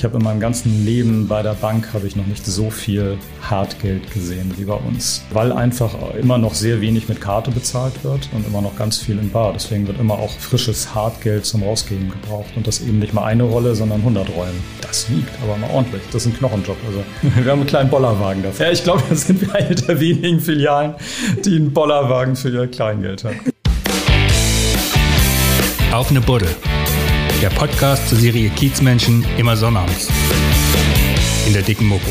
[0.00, 3.18] Ich habe in meinem ganzen Leben bei der Bank habe ich noch nicht so viel
[3.42, 8.30] Hartgeld gesehen wie bei uns, weil einfach immer noch sehr wenig mit Karte bezahlt wird
[8.32, 9.52] und immer noch ganz viel in Bar.
[9.52, 13.42] Deswegen wird immer auch frisches Hartgeld zum Rausgeben gebraucht und das eben nicht mal eine
[13.42, 14.64] Rolle, sondern 100 Rollen.
[14.80, 16.00] Das wiegt aber mal ordentlich.
[16.12, 16.78] Das ist ein Knochenjob.
[16.86, 17.04] Also
[17.44, 18.68] wir haben einen kleinen Bollerwagen dafür.
[18.68, 20.94] Ja, ich glaube, das sind wir eine der wenigen Filialen,
[21.44, 23.38] die einen Bollerwagen für ihr Kleingeld haben.
[25.92, 26.48] Auf eine Buddel
[27.40, 30.10] der Podcast zur Serie Kiezmenschen immer sonnabends.
[31.46, 32.10] In der dicken Mopo.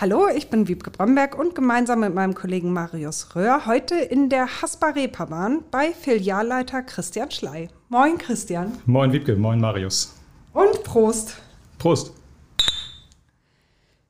[0.00, 4.46] Hallo, ich bin Wiebke Bromberg und gemeinsam mit meinem Kollegen Marius Röhr heute in der
[4.62, 7.70] Haspa-Reeperbahn bei Filialleiter Christian Schley.
[7.88, 8.78] Moin Christian.
[8.86, 10.14] Moin Wiebke, moin Marius.
[10.52, 11.38] Und Prost.
[11.78, 12.12] Prost.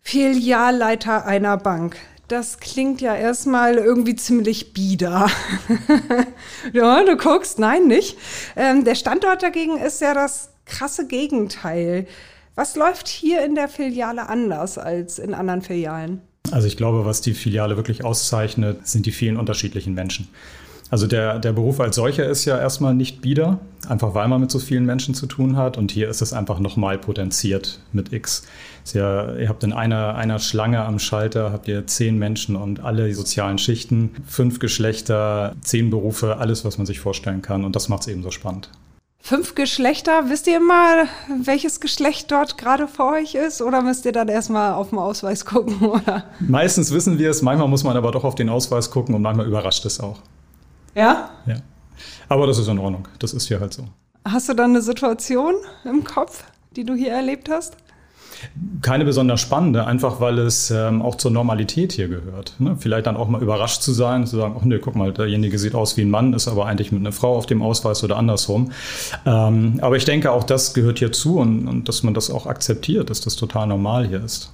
[0.02, 1.96] Filialleiter einer Bank
[2.28, 5.28] das klingt ja erstmal irgendwie ziemlich bieder.
[6.72, 8.16] ja, du guckst, nein, nicht.
[8.54, 12.06] Ähm, der Standort dagegen ist ja das krasse Gegenteil.
[12.54, 16.20] Was läuft hier in der Filiale anders als in anderen Filialen?
[16.50, 20.28] Also ich glaube, was die Filiale wirklich auszeichnet, sind die vielen unterschiedlichen Menschen.
[20.90, 23.58] Also der, der Beruf als solcher ist ja erstmal nicht bieder,
[23.88, 25.76] einfach weil man mit so vielen Menschen zu tun hat.
[25.76, 28.44] Und hier ist es einfach nochmal potenziert mit X.
[28.94, 33.12] Ja, ihr habt in einer, einer Schlange am Schalter, habt ihr zehn Menschen und alle
[33.14, 37.64] sozialen Schichten, fünf Geschlechter, zehn Berufe, alles, was man sich vorstellen kann.
[37.64, 38.70] Und das macht es eben so spannend.
[39.20, 41.04] Fünf Geschlechter, wisst ihr immer,
[41.42, 43.60] welches Geschlecht dort gerade vor euch ist?
[43.60, 45.80] Oder müsst ihr dann erstmal auf den Ausweis gucken?
[45.86, 46.24] Oder?
[46.40, 49.46] Meistens wissen wir es, manchmal muss man aber doch auf den Ausweis gucken und manchmal
[49.46, 50.20] überrascht es auch.
[50.98, 51.30] Ja?
[51.46, 51.56] Ja.
[52.28, 53.06] Aber das ist in Ordnung.
[53.20, 53.84] Das ist hier halt so.
[54.24, 55.54] Hast du dann eine Situation
[55.84, 56.42] im Kopf,
[56.74, 57.76] die du hier erlebt hast?
[58.82, 62.54] Keine besonders spannende, einfach weil es ähm, auch zur Normalität hier gehört.
[62.58, 62.76] Ne?
[62.78, 65.74] Vielleicht dann auch mal überrascht zu sein, zu sagen, ach nee, guck mal, derjenige sieht
[65.74, 68.72] aus wie ein Mann, ist aber eigentlich mit einer Frau auf dem Ausweis oder andersrum.
[69.24, 72.46] Ähm, aber ich denke, auch das gehört hier zu und, und dass man das auch
[72.46, 74.52] akzeptiert, dass das total normal hier ist.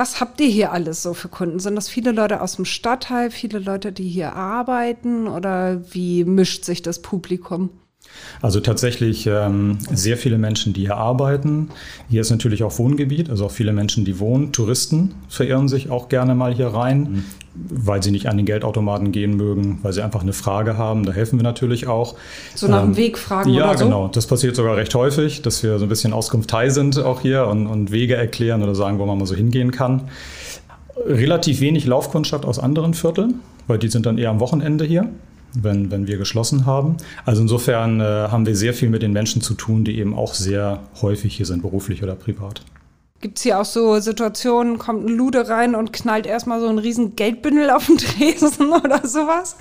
[0.00, 1.58] Was habt ihr hier alles so für Kunden?
[1.58, 6.64] Sind das viele Leute aus dem Stadtteil, viele Leute, die hier arbeiten oder wie mischt
[6.64, 7.68] sich das Publikum?
[8.42, 11.68] Also tatsächlich ähm, sehr viele Menschen, die hier arbeiten.
[12.08, 14.52] Hier ist natürlich auch Wohngebiet, also auch viele Menschen, die wohnen.
[14.52, 17.24] Touristen verirren sich auch gerne mal hier rein, mhm.
[17.54, 21.04] weil sie nicht an den Geldautomaten gehen mögen, weil sie einfach eine Frage haben.
[21.04, 22.16] Da helfen wir natürlich auch.
[22.54, 23.84] So nach dem ähm, Weg fragen ja, oder so?
[23.84, 24.08] Ja, genau.
[24.08, 27.66] Das passiert sogar recht häufig, dass wir so ein bisschen Auskunftei sind auch hier und,
[27.66, 30.08] und Wege erklären oder sagen, wo man mal so hingehen kann.
[31.06, 35.10] Relativ wenig Laufkundschaft aus anderen Vierteln, weil die sind dann eher am Wochenende hier
[35.54, 36.96] wenn, wenn wir geschlossen haben.
[37.24, 40.34] Also insofern äh, haben wir sehr viel mit den Menschen zu tun, die eben auch
[40.34, 42.62] sehr häufig hier sind, beruflich oder privat.
[43.22, 46.78] Gibt es hier auch so Situationen, kommt ein Lude rein und knallt erstmal so einen
[46.78, 49.56] riesen Geldbündel auf den Tresen oder sowas?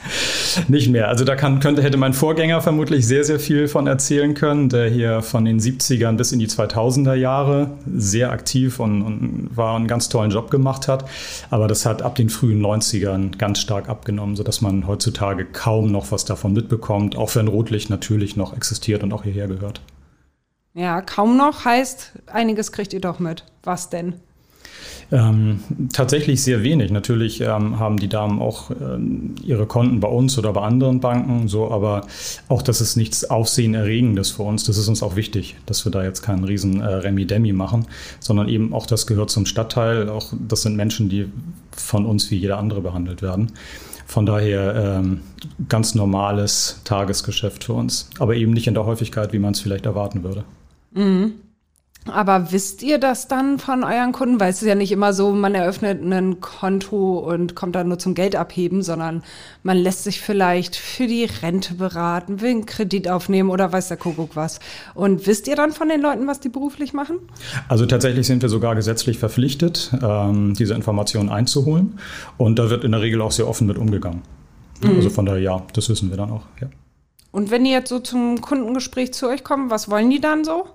[0.69, 1.09] Nicht mehr.
[1.09, 4.89] Also da kann, könnte, hätte mein Vorgänger vermutlich sehr, sehr viel von erzählen können, der
[4.89, 9.87] hier von den 70ern bis in die 2000er Jahre sehr aktiv und, und war einen
[9.87, 11.03] ganz tollen Job gemacht hat.
[11.49, 16.13] Aber das hat ab den frühen 90ern ganz stark abgenommen, sodass man heutzutage kaum noch
[16.13, 19.81] was davon mitbekommt, auch wenn Rotlicht natürlich noch existiert und auch hierher gehört.
[20.79, 23.43] Ja, kaum noch heißt, einiges kriegt ihr doch mit.
[23.63, 24.13] Was denn?
[25.11, 25.59] Ähm,
[25.91, 26.89] tatsächlich sehr wenig.
[26.89, 31.49] Natürlich ähm, haben die Damen auch ähm, ihre Konten bei uns oder bei anderen Banken,
[31.49, 32.07] so, aber
[32.47, 34.63] auch das ist nichts Aufsehenerregendes für uns.
[34.63, 37.85] Das ist uns auch wichtig, dass wir da jetzt keinen riesen äh, Remi-Demi machen,
[38.21, 40.07] sondern eben auch das gehört zum Stadtteil.
[40.07, 41.27] Auch das sind Menschen, die
[41.75, 43.51] von uns wie jeder andere behandelt werden.
[44.05, 45.19] Von daher ähm,
[45.67, 49.85] ganz normales Tagesgeschäft für uns, aber eben nicht in der Häufigkeit, wie man es vielleicht
[49.85, 50.45] erwarten würde.
[50.91, 51.33] Mhm.
[52.07, 54.39] Aber wisst ihr das dann von euren Kunden?
[54.39, 57.99] Weil es ist ja nicht immer so, man eröffnet ein Konto und kommt dann nur
[57.99, 59.23] zum Geld abheben, sondern
[59.63, 63.97] man lässt sich vielleicht für die Rente beraten, will einen Kredit aufnehmen oder weiß der
[63.97, 64.59] Kuckuck was.
[64.95, 67.17] Und wisst ihr dann von den Leuten, was die beruflich machen?
[67.67, 71.99] Also tatsächlich sind wir sogar gesetzlich verpflichtet, ähm, diese Informationen einzuholen.
[72.37, 74.21] Und da wird in der Regel auch sehr offen mit umgegangen.
[74.81, 74.95] Mhm.
[74.95, 76.43] Also von daher ja, das wissen wir dann auch.
[76.61, 76.69] Ja.
[77.31, 80.65] Und wenn die jetzt so zum Kundengespräch zu euch kommen, was wollen die dann so?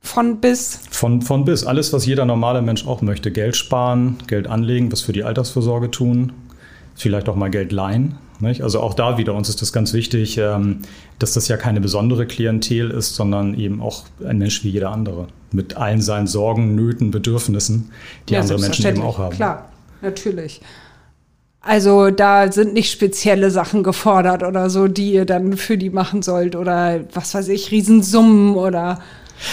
[0.00, 0.80] Von bis?
[0.90, 1.64] Von, von bis.
[1.64, 3.30] Alles, was jeder normale Mensch auch möchte.
[3.30, 6.32] Geld sparen, Geld anlegen, was für die Altersvorsorge tun,
[6.94, 8.16] vielleicht auch mal Geld leihen.
[8.40, 8.62] Nicht?
[8.62, 10.80] Also auch da wieder, uns ist das ganz wichtig, ähm,
[11.18, 15.26] dass das ja keine besondere Klientel ist, sondern eben auch ein Mensch wie jeder andere.
[15.50, 17.90] Mit allen seinen Sorgen, Nöten, Bedürfnissen,
[18.28, 19.34] die ja, andere Menschen eben auch haben.
[19.34, 19.68] Klar,
[20.02, 20.60] natürlich.
[21.60, 26.22] Also da sind nicht spezielle Sachen gefordert oder so, die ihr dann für die machen
[26.22, 29.00] sollt oder was weiß ich, Riesensummen oder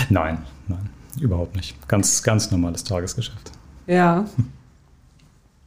[0.09, 0.89] Nein, nein,
[1.19, 1.87] überhaupt nicht.
[1.87, 3.51] Ganz, ganz normales Tagesgeschäft.
[3.87, 4.25] Ja.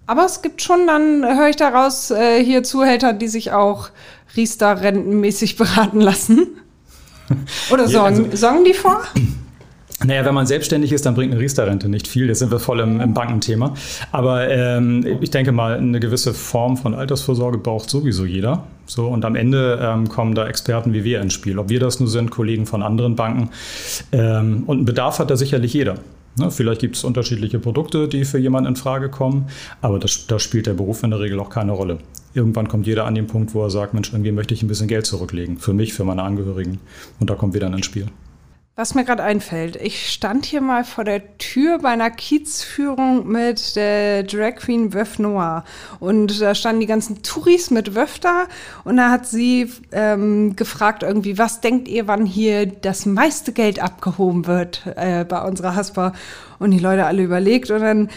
[0.06, 3.90] Aber es gibt schon, dann höre ich daraus, äh, hier Zuhälter, die sich auch
[4.36, 6.46] Riester rentenmäßig beraten lassen.
[7.70, 9.02] Oder sorgen, ja, also, sorgen die vor?
[10.04, 12.28] Naja, wenn man selbstständig ist, dann bringt eine Riester-Rente nicht viel.
[12.28, 13.74] Jetzt sind wir voll im, im Bankenthema.
[14.12, 18.64] Aber ähm, ich denke mal, eine gewisse Form von Altersvorsorge braucht sowieso jeder.
[18.86, 21.58] So, und am Ende ähm, kommen da Experten wie wir ins Spiel.
[21.58, 23.50] Ob wir das nur sind, Kollegen von anderen Banken.
[24.12, 25.96] Ähm, und einen Bedarf hat da sicherlich jeder.
[26.38, 29.46] Ne, vielleicht gibt es unterschiedliche Produkte, die für jemanden in Frage kommen,
[29.82, 31.98] aber da spielt der Beruf in der Regel auch keine Rolle.
[32.32, 34.86] Irgendwann kommt jeder an den Punkt, wo er sagt, Mensch, irgendwie möchte ich ein bisschen
[34.86, 35.58] Geld zurücklegen.
[35.58, 36.78] Für mich, für meine Angehörigen.
[37.18, 38.06] Und da kommt wieder ins Spiel.
[38.78, 43.75] Was mir gerade einfällt, ich stand hier mal vor der Tür bei einer Kiezführung mit
[43.75, 45.64] der Drag Queen Wöf Noir
[45.98, 48.44] und da standen die ganzen Touris mit Wöf da
[48.84, 53.82] und da hat sie ähm, gefragt irgendwie, was denkt ihr, wann hier das meiste Geld
[53.82, 56.12] abgehoben wird äh, bei unserer Haspa?
[56.58, 58.08] Und die Leute alle überlegt und dann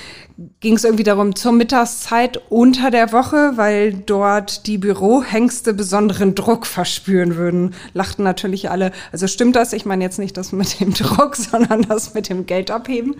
[0.59, 6.65] ging es irgendwie darum, zur Mittagszeit unter der Woche, weil dort die Bürohengste besonderen Druck
[6.65, 7.75] verspüren würden.
[7.93, 8.91] Lachten natürlich alle.
[9.11, 9.73] Also stimmt das?
[9.73, 13.15] Ich meine jetzt nicht das mit dem Druck, sondern das mit dem Geld abheben.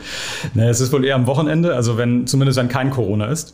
[0.54, 3.54] Nee, es ist wohl eher am Wochenende, also wenn zumindest wenn kein Corona ist.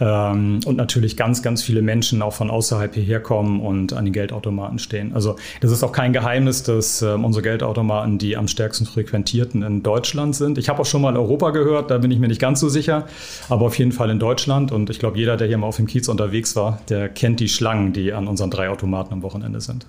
[0.00, 4.12] Ähm, und natürlich ganz, ganz viele Menschen auch von außerhalb hierher kommen und an den
[4.12, 5.12] Geldautomaten stehen.
[5.14, 9.82] Also das ist auch kein Geheimnis, dass ähm, unsere Geldautomaten die am stärksten frequentierten in
[9.82, 10.58] Deutschland sind.
[10.58, 13.06] Ich habe auch schon mal Europa gehört, da bin ich mir nicht ganz so sicher,
[13.48, 14.70] aber auf jeden Fall in Deutschland.
[14.70, 17.48] Und ich glaube, jeder, der hier mal auf dem Kiez unterwegs war, der kennt die
[17.48, 19.86] Schlangen, die an unseren drei Automaten am Wochenende sind.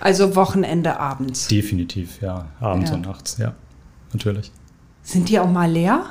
[0.00, 1.48] Also Wochenende abends.
[1.48, 2.46] Definitiv, ja.
[2.60, 2.96] Abends ja.
[2.96, 3.54] und nachts, ja.
[4.12, 4.50] Natürlich.
[5.02, 6.04] Sind die auch mal leer?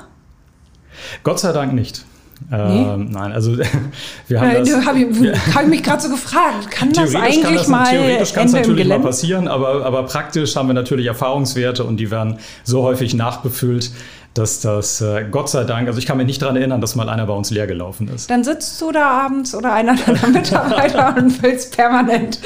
[1.22, 2.04] Gott sei Dank nicht.
[2.50, 2.56] Nee?
[2.56, 3.56] Ähm, nein, also
[4.28, 4.86] wir haben Nein, das.
[4.86, 8.32] Habe ich, hab ich mich gerade so gefragt, kann das eigentlich kann das, mal Theoretisch
[8.32, 12.38] kann es natürlich mal passieren, aber, aber praktisch haben wir natürlich Erfahrungswerte und die werden
[12.62, 13.90] so häufig nachbefüllt,
[14.38, 17.08] dass das äh, Gott sei Dank, also ich kann mich nicht daran erinnern, dass mal
[17.08, 18.30] einer bei uns leer gelaufen ist.
[18.30, 22.40] Dann sitzt du da abends oder einer deiner Mitarbeiter und füllst permanent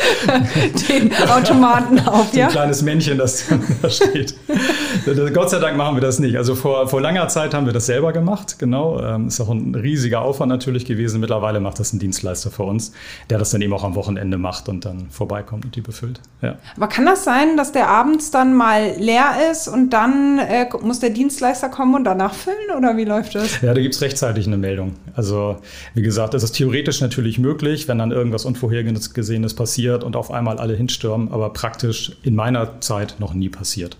[0.88, 2.46] den Automaten auf, ja?
[2.46, 3.44] Ein kleines Männchen, das
[3.82, 4.34] da steht.
[5.34, 6.36] Gott sei Dank machen wir das nicht.
[6.36, 9.00] Also vor, vor langer Zeit haben wir das selber gemacht, genau.
[9.00, 11.20] Ähm, ist auch ein riesiger Aufwand natürlich gewesen.
[11.20, 12.92] Mittlerweile macht das ein Dienstleister für uns,
[13.30, 16.20] der das dann eben auch am Wochenende macht und dann vorbeikommt und die befüllt.
[16.42, 16.56] Ja.
[16.76, 21.00] Aber kann das sein, dass der abends dann mal leer ist und dann äh, muss
[21.00, 21.79] der Dienstleister kommen?
[21.80, 23.62] Kommen und danach füllen oder wie läuft das?
[23.62, 24.96] Ja, da gibt es rechtzeitig eine Meldung.
[25.14, 25.56] Also
[25.94, 30.58] wie gesagt, es ist theoretisch natürlich möglich, wenn dann irgendwas Unvorhergesehenes passiert und auf einmal
[30.58, 33.96] alle hinstürmen, aber praktisch in meiner Zeit noch nie passiert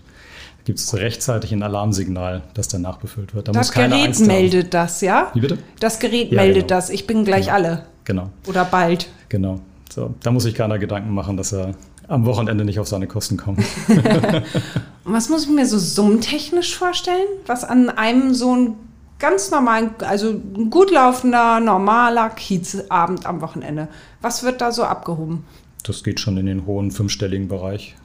[0.63, 3.47] gibt es rechtzeitig ein Alarmsignal, das dann nachbefüllt wird.
[3.47, 4.69] Da das Gerät meldet haben.
[4.69, 5.31] das, ja?
[5.33, 5.57] Wie bitte?
[5.79, 6.77] Das Gerät ja, meldet genau.
[6.77, 6.91] das.
[6.91, 7.55] Ich bin gleich genau.
[7.55, 7.85] alle.
[8.03, 8.29] Genau.
[8.45, 9.09] Oder bald.
[9.29, 9.59] Genau.
[9.91, 11.73] So, da muss sich keiner Gedanken machen, dass er
[12.11, 13.63] am Wochenende nicht auf seine Kosten kommt.
[15.03, 17.27] Was muss ich mir so summtechnisch vorstellen?
[17.47, 18.75] Was an einem so ein
[19.19, 23.87] ganz normalen, also ein gut laufender, normaler Kiezabend am Wochenende,
[24.21, 25.45] was wird da so abgehoben?
[25.83, 27.95] Das geht schon in den hohen fünfstelligen Bereich.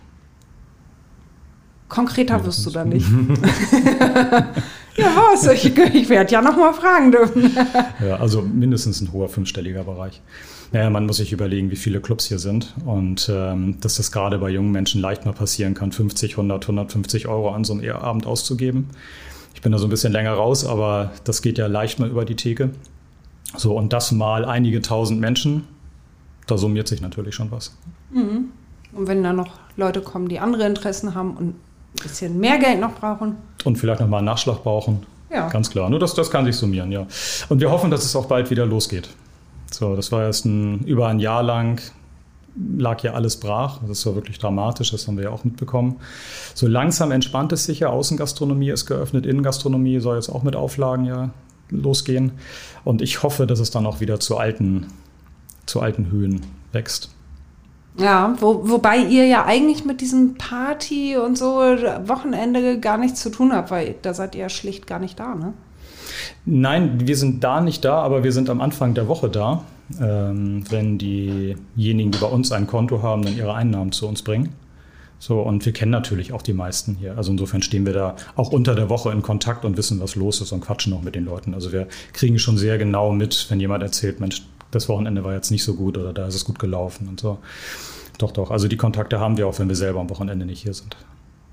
[1.89, 3.07] Konkreter wirst du da nicht.
[4.97, 5.47] ja, was?
[5.47, 7.57] Ich, ich werde ja noch mal fragen dürfen.
[8.07, 10.21] ja, also mindestens ein hoher fünfstelliger Bereich.
[10.73, 14.39] Naja, man muss sich überlegen, wie viele Clubs hier sind und ähm, dass das gerade
[14.39, 18.27] bei jungen Menschen leicht mal passieren kann, 50, 100, 150 Euro an so einem Abend
[18.27, 18.89] auszugeben.
[19.55, 22.25] Ich bin da so ein bisschen länger raus, aber das geht ja leicht mal über
[22.25, 22.71] die Theke.
[23.57, 25.65] So, und das mal einige tausend Menschen,
[26.47, 27.77] da summiert sich natürlich schon was.
[28.11, 28.51] Mhm.
[28.93, 31.55] Und wenn da noch Leute kommen, die andere Interessen haben und ein
[32.03, 33.37] bisschen mehr Geld noch brauchen.
[33.65, 35.07] Und vielleicht nochmal einen Nachschlag brauchen.
[35.31, 35.49] Ja.
[35.49, 35.91] Ganz klar.
[35.91, 37.07] Nur das, das kann sich summieren, ja.
[37.49, 39.09] Und wir hoffen, dass es auch bald wieder losgeht.
[39.71, 41.81] So, das war erst ein, über ein Jahr lang
[42.77, 43.81] lag ja alles brach.
[43.87, 45.97] Das war wirklich dramatisch, das haben wir ja auch mitbekommen.
[46.55, 47.89] So langsam entspannt es sich ja.
[47.89, 51.31] Außengastronomie ist geöffnet, Innengastronomie soll jetzt auch mit Auflagen ja
[51.71, 52.33] losgehen.
[52.85, 54.87] Und ich hoffe, dass es dann auch wieder zu alten,
[55.67, 56.41] zu alten Höhen
[56.73, 57.11] wächst.
[57.99, 63.31] Ja, wo, wobei ihr ja eigentlich mit diesem Party und so Wochenende gar nichts zu
[63.31, 65.55] tun habt, weil da seid ihr ja schlicht gar nicht da, ne?
[66.45, 69.65] Nein, wir sind da nicht da, aber wir sind am Anfang der Woche da,
[70.01, 74.51] ähm, wenn diejenigen, die bei uns ein Konto haben, dann ihre Einnahmen zu uns bringen.
[75.19, 77.17] So, und wir kennen natürlich auch die meisten hier.
[77.17, 80.41] Also insofern stehen wir da auch unter der Woche in Kontakt und wissen, was los
[80.41, 81.55] ist und quatschen auch mit den Leuten.
[81.55, 85.51] Also wir kriegen schon sehr genau mit, wenn jemand erzählt, Mensch, das Wochenende war jetzt
[85.51, 87.39] nicht so gut oder da ist es gut gelaufen und so.
[88.19, 88.51] Doch, doch.
[88.51, 90.97] Also die Kontakte haben wir auch, wenn wir selber am Wochenende nicht hier sind.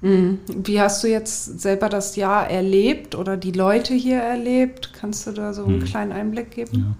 [0.03, 0.39] Mhm.
[0.48, 4.91] Wie hast du jetzt selber das Jahr erlebt oder die Leute hier erlebt?
[5.00, 5.86] Kannst du da so einen mhm.
[5.86, 6.95] kleinen Einblick geben?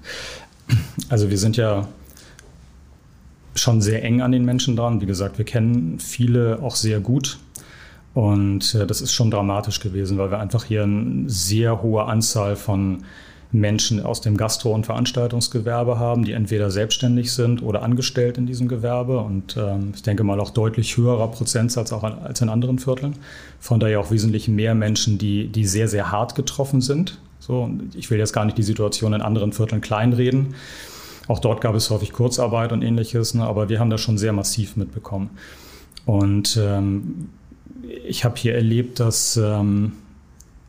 [0.70, 0.76] Ja.
[1.10, 1.88] Also wir sind ja
[3.56, 5.02] schon sehr eng an den Menschen dran.
[5.02, 7.40] Wie gesagt, wir kennen viele auch sehr gut.
[8.14, 12.56] Und äh, das ist schon dramatisch gewesen, weil wir einfach hier eine sehr hohe Anzahl
[12.56, 13.04] von
[13.54, 18.68] Menschen aus dem Gastro- und Veranstaltungsgewerbe haben, die entweder selbstständig sind oder angestellt in diesem
[18.68, 19.20] Gewerbe.
[19.20, 23.16] Und ähm, ich denke mal auch deutlich höherer Prozentsatz auch als in anderen Vierteln.
[23.60, 27.20] Von daher auch wesentlich mehr Menschen, die, die sehr, sehr hart getroffen sind.
[27.40, 30.56] So, ich will jetzt gar nicht die Situation in anderen Vierteln kleinreden.
[31.28, 34.34] Auch dort gab es häufig Kurzarbeit und ähnliches, ne, aber wir haben das schon sehr
[34.34, 35.30] massiv mitbekommen.
[36.06, 37.30] Und ähm,
[38.08, 39.94] ich habe hier erlebt, dass ähm,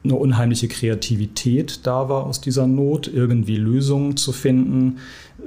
[0.04, 4.98] eine unheimliche Kreativität da war aus dieser Not, irgendwie Lösungen zu finden,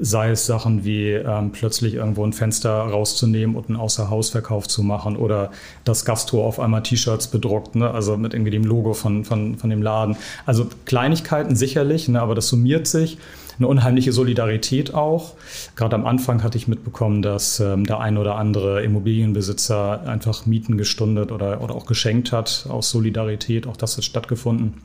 [0.02, 5.16] sei es Sachen wie ähm, plötzlich irgendwo ein Fenster rauszunehmen und einen Außerhausverkauf zu machen
[5.16, 5.52] oder
[5.84, 7.92] das Gastro auf einmal T-Shirts bedruckt, ne?
[7.92, 10.18] also mit irgendwie dem Logo von, von, von dem Laden.
[10.46, 12.22] Also Kleinigkeiten sicherlich, ne?
[12.22, 13.18] aber das summiert sich
[13.60, 15.34] eine unheimliche Solidarität auch.
[15.76, 20.78] Gerade am Anfang hatte ich mitbekommen, dass ähm, der ein oder andere Immobilienbesitzer einfach Mieten
[20.78, 23.68] gestundet oder, oder auch geschenkt hat aus Solidarität.
[23.68, 24.76] Auch das hat stattgefunden.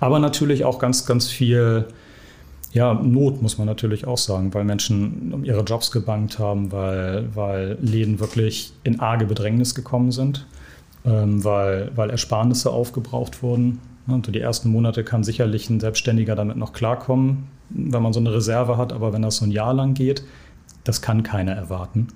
[0.00, 1.86] Aber natürlich auch ganz, ganz viel
[2.72, 7.34] ja, Not muss man natürlich auch sagen, weil Menschen um ihre Jobs gebankt haben, weil,
[7.34, 10.46] weil Läden wirklich in arge Bedrängnis gekommen sind,
[11.04, 13.80] ähm, weil, weil Ersparnisse aufgebraucht wurden.
[14.06, 18.32] Und die ersten Monate kann sicherlich ein Selbstständiger damit noch klarkommen wenn man so eine
[18.32, 20.22] Reserve hat, aber wenn das so ein Jahr lang geht,
[20.84, 22.08] das kann keiner erwarten.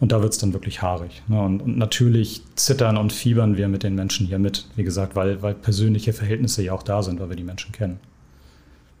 [0.00, 1.22] Und da wird es dann wirklich haarig.
[1.28, 1.40] Ne?
[1.40, 5.42] Und, und, natürlich zittern und fiebern wir mit den Menschen hier mit, wie gesagt, weil,
[5.42, 8.00] weil persönliche Verhältnisse ja auch da sind, weil wir die Menschen kennen.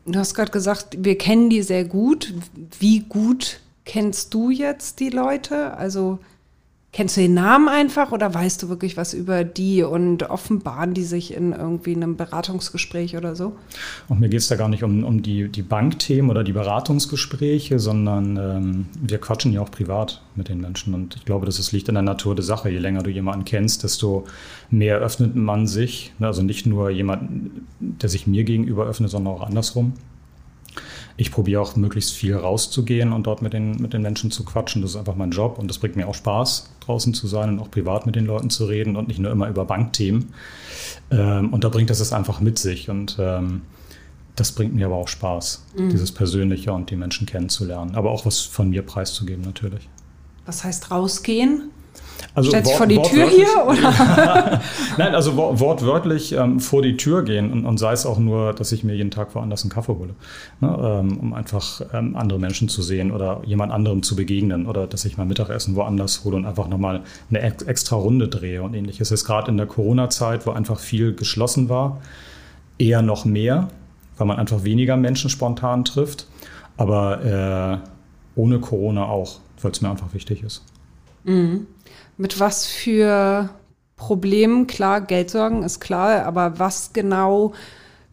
[0.04, 2.34] Du hast gerade gesagt, wir kennen die sehr gut.
[2.78, 5.76] Wie gut kennst du jetzt die Leute?
[5.76, 6.18] Also
[6.92, 11.04] Kennst du den Namen einfach oder weißt du wirklich was über die und offenbaren die
[11.04, 13.56] sich in irgendwie einem Beratungsgespräch oder so?
[14.08, 17.78] Und mir geht es da gar nicht um, um die, die Bankthemen oder die Beratungsgespräche,
[17.78, 20.92] sondern ähm, wir quatschen ja auch privat mit den Menschen.
[20.92, 22.70] Und ich glaube, das liegt in der Natur der Sache.
[22.70, 24.24] Je länger du jemanden kennst, desto
[24.68, 26.12] mehr öffnet man sich.
[26.18, 29.92] Also nicht nur jemand, der sich mir gegenüber öffnet, sondern auch andersrum
[31.20, 34.80] ich probiere auch möglichst viel rauszugehen und dort mit den, mit den Menschen zu quatschen.
[34.80, 37.60] Das ist einfach mein Job und das bringt mir auch Spaß, draußen zu sein und
[37.60, 40.32] auch privat mit den Leuten zu reden und nicht nur immer über Bankthemen.
[41.10, 43.62] Ähm, und da bringt das es einfach mit sich und ähm,
[44.36, 45.90] das bringt mir aber auch Spaß, mhm.
[45.90, 49.88] dieses Persönliche und die Menschen kennenzulernen, aber auch was von mir preiszugeben natürlich.
[50.46, 51.70] Was heißt rausgehen?
[52.34, 53.48] Also Stellst du vor die Tür hier?
[53.66, 54.60] Oder?
[54.98, 58.72] Nein, also wortwörtlich ähm, vor die Tür gehen und, und, sei es auch nur, dass
[58.72, 60.14] ich mir jeden Tag woanders einen Kaffee hole,
[60.60, 64.86] ne, ähm, um einfach ähm, andere Menschen zu sehen oder jemand anderem zu begegnen oder
[64.86, 68.74] dass ich mein Mittagessen woanders hole und einfach nochmal eine ex extra Runde drehe und
[68.74, 69.10] ähnliches.
[69.10, 72.00] Es ist gerade in der Corona-Zeit, wo einfach viel geschlossen war,
[72.78, 73.68] eher noch mehr,
[74.18, 76.26] weil man einfach weniger Menschen spontan trifft,
[76.76, 80.64] aber äh, ohne Corona auch, weil es mir einfach wichtig ist.
[81.24, 81.66] Mhm
[82.20, 83.48] mit was für
[83.96, 87.52] Problemen, klar, Geldsorgen ist klar, aber was genau,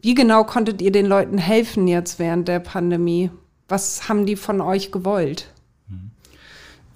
[0.01, 3.29] wie genau konntet ihr den Leuten helfen jetzt während der Pandemie?
[3.67, 5.51] Was haben die von euch gewollt?
[5.89, 6.11] Mhm.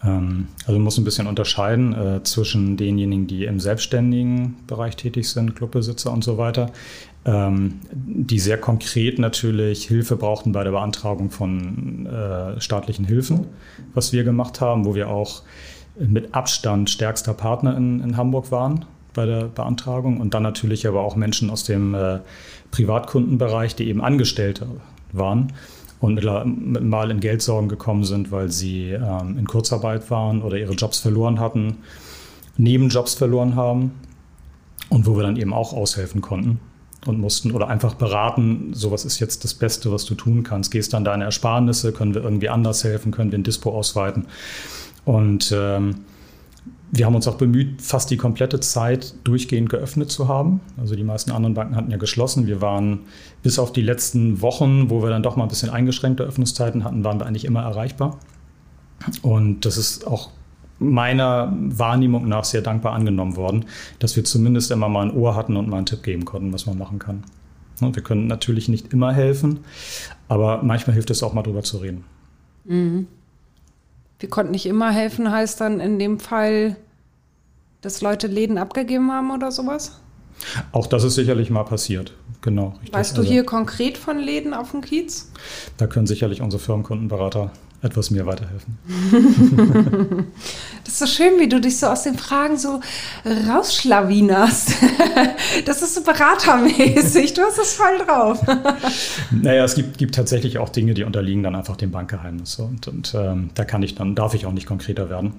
[0.03, 5.29] Ähm, also man muss ein bisschen unterscheiden äh, zwischen denjenigen, die im selbstständigen Bereich tätig
[5.29, 6.71] sind, Clubbesitzer und so weiter,
[7.25, 13.47] ähm, die sehr konkret natürlich Hilfe brauchten bei der Beantragung von äh, staatlichen Hilfen,
[13.93, 15.43] was wir gemacht haben, wo wir auch
[15.95, 21.01] mit Abstand stärkster Partner in, in Hamburg waren bei der Beantragung und dann natürlich aber
[21.01, 22.19] auch Menschen aus dem äh,
[22.71, 24.67] Privatkundenbereich, die eben Angestellte
[25.11, 25.51] waren
[25.99, 30.99] und mal in Geldsorgen gekommen sind, weil sie ähm, in Kurzarbeit waren oder ihre Jobs
[30.99, 31.77] verloren hatten,
[32.57, 33.91] Nebenjobs verloren haben
[34.89, 36.59] und wo wir dann eben auch aushelfen konnten
[37.05, 40.71] und mussten oder einfach beraten, so was ist jetzt das Beste, was du tun kannst.
[40.71, 44.27] Gehst dann deine Ersparnisse, können wir irgendwie anders helfen, können wir ein Dispo ausweiten.
[45.05, 45.95] Und ähm,
[46.91, 50.59] wir haben uns auch bemüht, fast die komplette Zeit durchgehend geöffnet zu haben.
[50.77, 52.47] Also die meisten anderen Banken hatten ja geschlossen.
[52.47, 52.99] Wir waren
[53.43, 57.03] bis auf die letzten Wochen, wo wir dann doch mal ein bisschen eingeschränkte Öffnungszeiten hatten,
[57.03, 58.19] waren wir eigentlich immer erreichbar.
[59.21, 60.31] Und das ist auch
[60.79, 63.65] meiner Wahrnehmung nach sehr dankbar angenommen worden,
[63.99, 66.65] dass wir zumindest immer mal ein Ohr hatten und mal einen Tipp geben konnten, was
[66.65, 67.23] man machen kann.
[67.79, 69.61] Wir können natürlich nicht immer helfen,
[70.27, 72.03] aber manchmal hilft es auch mal drüber zu reden.
[72.65, 73.07] Mhm
[74.21, 76.75] wir konnten nicht immer helfen, heißt dann in dem Fall,
[77.81, 79.99] dass Leute Läden abgegeben haben oder sowas?
[80.71, 82.75] Auch das ist sicherlich mal passiert, genau.
[82.81, 82.93] Richtig.
[82.93, 85.31] Weißt du also, hier konkret von Läden auf dem Kiez?
[85.77, 87.51] Da können sicherlich unsere Firmenkundenberater
[87.81, 88.77] etwas mir weiterhelfen.
[90.83, 92.79] das ist so schön, wie du dich so aus den Fragen so
[93.25, 94.75] rausschlawinerst.
[95.65, 97.33] Das ist so beratermäßig.
[97.33, 98.41] Du hast es voll drauf.
[99.31, 102.59] Naja, es gibt, gibt tatsächlich auch Dinge, die unterliegen dann einfach dem Bankgeheimnis.
[102.59, 105.33] Und, und ähm, da kann ich dann, darf ich auch nicht konkreter werden.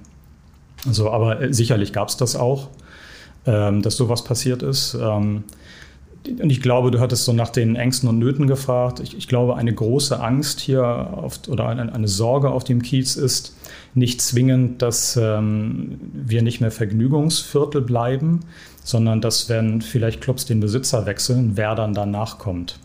[0.86, 2.68] Also, aber äh, sicherlich gab es das auch,
[3.46, 4.94] ähm, dass sowas passiert ist.
[4.94, 5.44] Ähm,
[6.26, 9.00] und ich glaube, du hattest so nach den Ängsten und Nöten gefragt.
[9.00, 13.16] Ich, ich glaube, eine große Angst hier auf, oder eine, eine, Sorge auf dem Kiez
[13.16, 13.56] ist
[13.94, 18.40] nicht zwingend, dass ähm, wir nicht mehr Vergnügungsviertel bleiben,
[18.84, 22.78] sondern dass, wenn vielleicht Clubs den Besitzer wechseln, wer dann danach kommt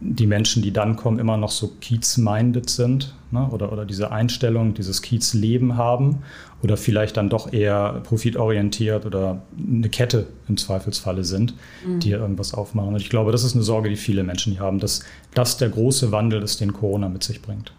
[0.00, 3.48] die Menschen, die dann kommen, immer noch so Kiez-minded sind ne?
[3.50, 6.22] oder, oder diese Einstellung, dieses Kiez-Leben haben
[6.62, 11.54] oder vielleicht dann doch eher profitorientiert oder eine Kette im Zweifelsfalle sind,
[11.86, 12.00] mhm.
[12.00, 12.94] die irgendwas aufmachen.
[12.94, 15.04] Und ich glaube, das ist eine Sorge, die viele Menschen hier haben, dass
[15.34, 17.72] das der große Wandel ist, den Corona mit sich bringt.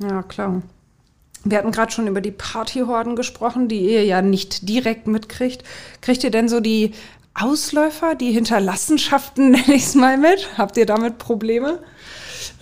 [0.00, 0.62] Ja, klar.
[1.44, 5.62] Wir hatten gerade schon über die Partyhorden gesprochen, die ihr ja nicht direkt mitkriegt.
[6.00, 6.92] Kriegt ihr denn so die
[7.34, 10.56] Ausläufer, die Hinterlassenschaften, nenne ich es mal mit?
[10.56, 11.80] Habt ihr damit Probleme?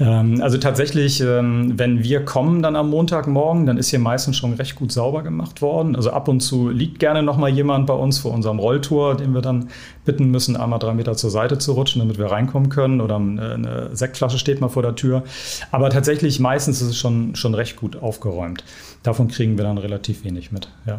[0.02, 4.54] Ähm, also tatsächlich, ähm, wenn wir kommen dann am Montagmorgen, dann ist hier meistens schon
[4.54, 5.94] recht gut sauber gemacht worden.
[5.94, 9.32] Also ab und zu liegt gerne noch mal jemand bei uns vor unserem Rolltor, den
[9.32, 9.68] wir dann
[10.04, 13.00] bitten müssen, einmal drei Meter zur Seite zu rutschen, damit wir reinkommen können.
[13.00, 15.22] Oder eine Sektflasche steht mal vor der Tür.
[15.70, 18.64] Aber tatsächlich meistens ist es schon, schon recht gut aufgeräumt.
[19.04, 20.68] Davon kriegen wir dann relativ wenig mit.
[20.84, 20.98] Ja.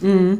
[0.00, 0.38] Mhm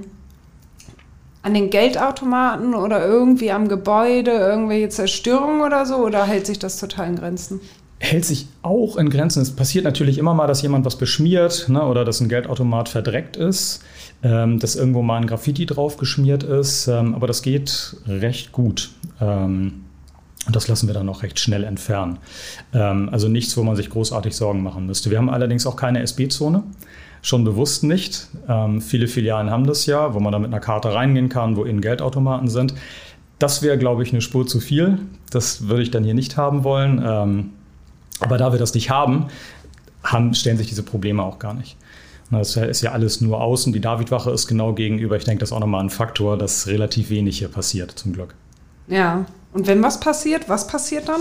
[1.44, 5.96] an den Geldautomaten oder irgendwie am Gebäude irgendwelche Zerstörungen oder so?
[5.96, 7.60] Oder hält sich das total in Grenzen?
[8.04, 9.42] Hält sich auch in Grenzen.
[9.42, 13.36] Es passiert natürlich immer mal, dass jemand was beschmiert ne, oder dass ein Geldautomat verdreckt
[13.36, 13.84] ist,
[14.24, 16.88] ähm, dass irgendwo mal ein Graffiti drauf geschmiert ist.
[16.88, 18.90] Ähm, aber das geht recht gut.
[19.20, 19.84] Ähm,
[20.48, 22.18] und das lassen wir dann auch recht schnell entfernen.
[22.74, 25.12] Ähm, also nichts, wo man sich großartig Sorgen machen müsste.
[25.12, 26.64] Wir haben allerdings auch keine SB-Zone
[27.22, 28.26] schon bewusst nicht.
[28.48, 31.62] Ähm, viele Filialen haben das ja, wo man da mit einer Karte reingehen kann, wo
[31.62, 32.74] innen Geldautomaten sind.
[33.38, 34.98] Das wäre, glaube ich, eine Spur zu viel.
[35.30, 37.52] Das würde ich dann hier nicht haben wollen.
[38.22, 39.26] Aber da wir das nicht haben,
[40.02, 41.76] haben, stellen sich diese Probleme auch gar nicht.
[42.30, 43.72] Das ist ja alles nur außen.
[43.74, 45.16] Die Davidwache ist genau gegenüber.
[45.16, 48.34] Ich denke, das ist auch nochmal ein Faktor, dass relativ wenig hier passiert, zum Glück.
[48.88, 51.20] Ja, und wenn was passiert, was passiert dann?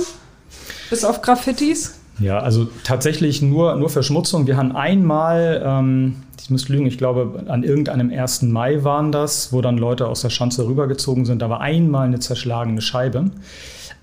[0.89, 1.99] Bis auf Graffitis?
[2.19, 4.47] Ja, also tatsächlich nur, nur Verschmutzung.
[4.47, 8.43] Wir haben einmal, ähm, ich muss lügen, ich glaube, an irgendeinem 1.
[8.43, 11.41] Mai waren das, wo dann Leute aus der Schanze rübergezogen sind.
[11.41, 13.31] Da war einmal eine zerschlagene Scheibe.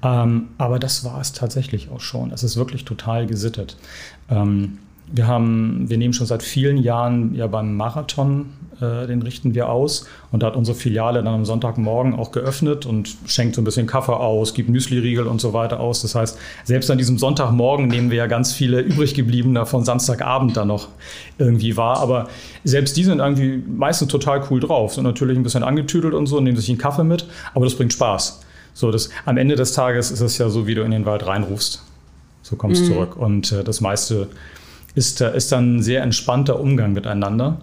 [0.02, 2.30] Ähm, aber das war es tatsächlich auch schon.
[2.30, 3.76] Es ist wirklich total gesittet.
[4.30, 4.78] Ähm,
[5.10, 9.68] wir, haben, wir nehmen schon seit vielen Jahren ja beim Marathon, äh, den richten wir
[9.68, 10.06] aus.
[10.30, 13.88] Und da hat unsere Filiale dann am Sonntagmorgen auch geöffnet und schenkt so ein bisschen
[13.88, 16.02] Kaffee aus, gibt Müsli-Riegel und so weiter aus.
[16.02, 20.56] Das heißt, selbst an diesem Sonntagmorgen nehmen wir ja ganz viele übrig gebliebene von Samstagabend
[20.56, 20.88] dann noch
[21.38, 21.98] irgendwie wahr.
[21.98, 22.28] Aber
[22.62, 26.38] selbst die sind irgendwie meistens total cool drauf, sind natürlich ein bisschen angetüdelt und so,
[26.38, 28.42] nehmen sich einen Kaffee mit, aber das bringt Spaß.
[28.78, 31.26] So, das, am Ende des Tages ist es ja so, wie du in den Wald
[31.26, 31.82] reinrufst.
[32.42, 32.92] So kommst du mhm.
[32.92, 33.16] zurück.
[33.16, 34.28] Und äh, das meiste
[34.94, 37.60] ist, ist dann ein sehr entspannter Umgang miteinander.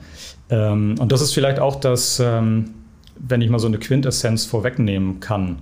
[0.49, 2.71] Ähm, und das ist vielleicht auch das, ähm,
[3.15, 5.59] wenn ich mal so eine Quintessenz vorwegnehmen kann,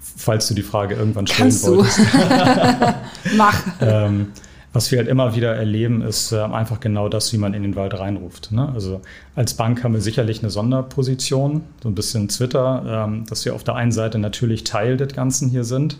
[0.00, 1.98] falls du die Frage irgendwann stellen Kannst wolltest.
[1.98, 3.34] Du.
[3.36, 3.60] Mach.
[3.80, 4.28] ähm,
[4.72, 7.76] was wir halt immer wieder erleben, ist äh, einfach genau das, wie man in den
[7.76, 8.52] Wald reinruft.
[8.52, 8.70] Ne?
[8.72, 9.02] Also
[9.34, 13.64] als Bank haben wir sicherlich eine Sonderposition, so ein bisschen Twitter, ähm, dass wir auf
[13.64, 15.98] der einen Seite natürlich Teil des Ganzen hier sind,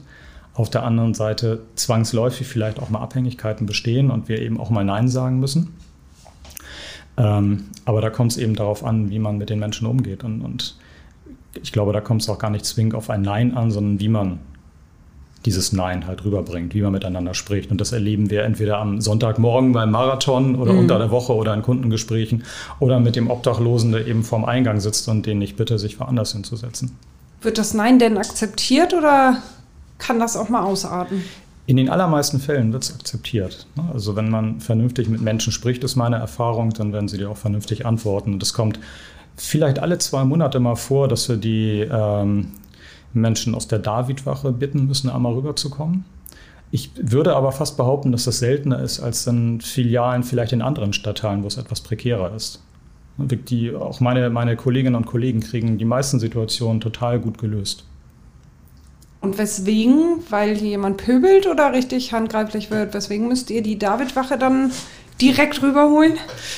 [0.55, 4.85] auf der anderen Seite zwangsläufig vielleicht auch mal Abhängigkeiten bestehen und wir eben auch mal
[4.85, 5.75] Nein sagen müssen.
[7.19, 10.25] Ähm, aber da kommt es eben darauf an, wie man mit den Menschen umgeht.
[10.25, 10.77] Und, und
[11.61, 14.09] ich glaube, da kommt es auch gar nicht zwingend auf ein Nein an, sondern wie
[14.09, 14.41] man
[15.45, 17.71] dieses Nein halt rüberbringt, wie man miteinander spricht.
[17.71, 20.81] Und das erleben wir entweder am Sonntagmorgen beim Marathon oder mhm.
[20.81, 22.45] unter der Woche oder in Kundengesprächen
[22.79, 26.33] oder mit dem Obdachlosen, der eben vorm Eingang sitzt und den ich bitte, sich woanders
[26.33, 26.97] hinzusetzen.
[27.41, 29.43] Wird das Nein denn akzeptiert oder
[29.99, 31.25] kann das auch mal ausarten.
[31.67, 33.67] In den allermeisten Fällen wird es akzeptiert.
[33.77, 33.85] Ne?
[33.93, 37.37] Also wenn man vernünftig mit Menschen spricht, ist meine Erfahrung, dann werden sie dir auch
[37.37, 38.35] vernünftig antworten.
[38.35, 38.81] Und es kommt
[39.37, 42.49] vielleicht alle zwei Monate mal vor, dass wir die ähm,
[43.15, 46.05] Menschen aus der Davidwache bitten müssen, einmal rüberzukommen.
[46.71, 50.95] Ich würde aber fast behaupten, dass das seltener ist als in Filialen vielleicht in anderen
[50.95, 52.63] Stadtteilen, wo es etwas prekärer ist.
[53.19, 57.85] Die, auch meine, meine Kolleginnen und Kollegen kriegen die meisten Situationen total gut gelöst.
[59.21, 60.19] Und weswegen?
[60.31, 62.95] Weil hier jemand pöbelt oder richtig handgreiflich wird?
[62.95, 64.73] Weswegen müsst ihr die Davidwache dann
[65.21, 66.15] direkt rüberholen?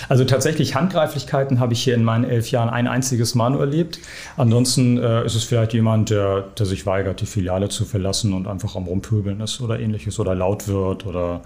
[0.09, 3.99] Also tatsächlich Handgreiflichkeiten habe ich hier in meinen elf Jahren ein einziges Mal nur erlebt.
[4.37, 8.47] Ansonsten äh, ist es vielleicht jemand, der, der sich weigert, die Filiale zu verlassen und
[8.47, 11.43] einfach am Rumpöbeln ist oder ähnliches oder laut wird oder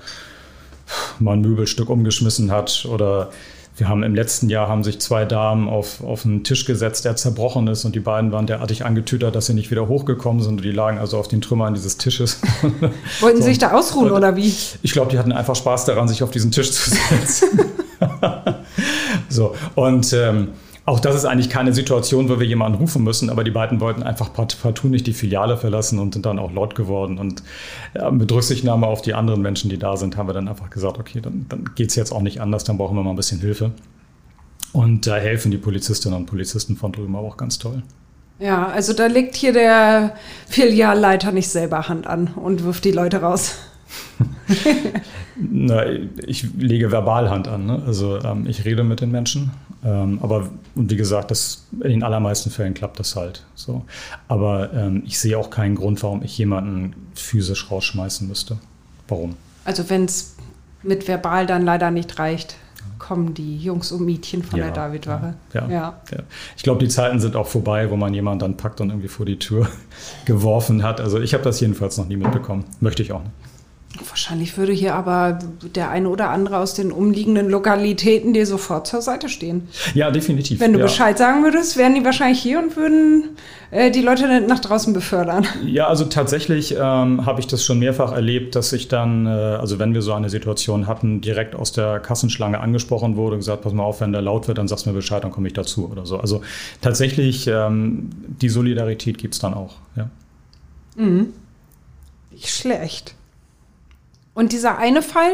[1.19, 3.31] mal ein Möbelstück umgeschmissen hat oder
[3.79, 7.17] wir haben im letzten Jahr haben sich zwei Damen auf, auf einen Tisch gesetzt, der
[7.17, 10.65] zerbrochen ist und die beiden waren derartig angetütert, dass sie nicht wieder hochgekommen sind und
[10.65, 12.41] die lagen also auf den Trümmern dieses Tisches.
[13.21, 13.45] Wollten so.
[13.45, 14.53] sie sich da ausruhen oder wie?
[14.83, 17.61] Ich glaube, die hatten einfach Spaß daran, sich auf diesen Tisch zu setzen.
[19.29, 20.49] so und ähm,
[20.89, 24.03] auch das ist eigentlich keine Situation, wo wir jemanden rufen müssen, aber die beiden wollten
[24.03, 27.19] einfach partout nicht die Filiale verlassen und sind dann auch laut geworden.
[27.19, 27.43] Und
[28.11, 31.21] mit Rücksichtnahme auf die anderen Menschen, die da sind, haben wir dann einfach gesagt, okay,
[31.21, 33.73] dann, dann geht es jetzt auch nicht anders, dann brauchen wir mal ein bisschen Hilfe.
[34.73, 37.83] Und da helfen die Polizistinnen und Polizisten von drüben auch ganz toll.
[38.39, 40.15] Ja, also da legt hier der
[40.47, 43.57] Filialleiter nicht selber Hand an und wirft die Leute raus.
[45.37, 45.85] Na,
[46.27, 47.67] ich lege Verbalhand an.
[47.67, 47.83] Ne?
[47.87, 49.51] Also ähm, ich rede mit den Menschen.
[49.85, 53.45] Ähm, aber und wie gesagt, das, in den allermeisten Fällen klappt das halt.
[53.55, 53.85] So.
[54.27, 58.59] Aber ähm, ich sehe auch keinen Grund, warum ich jemanden physisch rausschmeißen müsste.
[59.07, 59.37] Warum?
[59.65, 60.37] Also wenn es
[60.83, 62.57] mit verbal dann leider nicht reicht,
[62.99, 65.35] kommen die Jungs und Mädchen von ja, der Davidwache.
[65.55, 66.19] Ja, ja, ja,
[66.57, 69.25] Ich glaube, die Zeiten sind auch vorbei, wo man jemanden dann packt und irgendwie vor
[69.25, 69.69] die Tür
[70.25, 71.01] geworfen hat.
[71.01, 72.65] Also ich habe das jedenfalls noch nie mitbekommen.
[72.81, 73.33] Möchte ich auch nicht.
[74.07, 75.39] Wahrscheinlich würde hier aber
[75.75, 79.67] der eine oder andere aus den umliegenden Lokalitäten dir sofort zur Seite stehen.
[79.95, 80.61] Ja, definitiv.
[80.61, 80.85] Wenn du ja.
[80.85, 83.31] Bescheid sagen würdest, wären die wahrscheinlich hier und würden
[83.71, 85.47] äh, die Leute nach draußen befördern.
[85.65, 89.79] Ja, also tatsächlich ähm, habe ich das schon mehrfach erlebt, dass ich dann, äh, also
[89.79, 93.73] wenn wir so eine Situation hatten, direkt aus der Kassenschlange angesprochen wurde und gesagt, pass
[93.73, 95.91] mal auf, wenn der laut wird, dann sagst du mir Bescheid, dann komme ich dazu
[95.91, 96.19] oder so.
[96.19, 96.43] Also
[96.83, 98.11] tatsächlich, ähm,
[98.43, 99.77] die Solidarität gibt es dann auch.
[99.97, 100.11] Ja.
[100.97, 101.33] Mhm.
[102.31, 103.15] Nicht schlecht.
[104.39, 105.33] Und dieser eine Fall,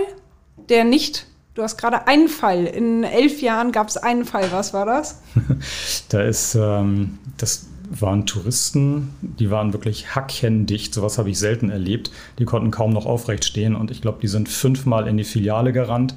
[0.70, 4.72] der nicht, du hast gerade einen Fall, in elf Jahren gab es einen Fall, was
[4.72, 5.20] war das?
[6.08, 12.12] da ist, ähm, das waren Touristen, die waren wirklich hackendicht, sowas habe ich selten erlebt.
[12.38, 15.74] Die konnten kaum noch aufrecht stehen und ich glaube, die sind fünfmal in die Filiale
[15.74, 16.14] gerannt.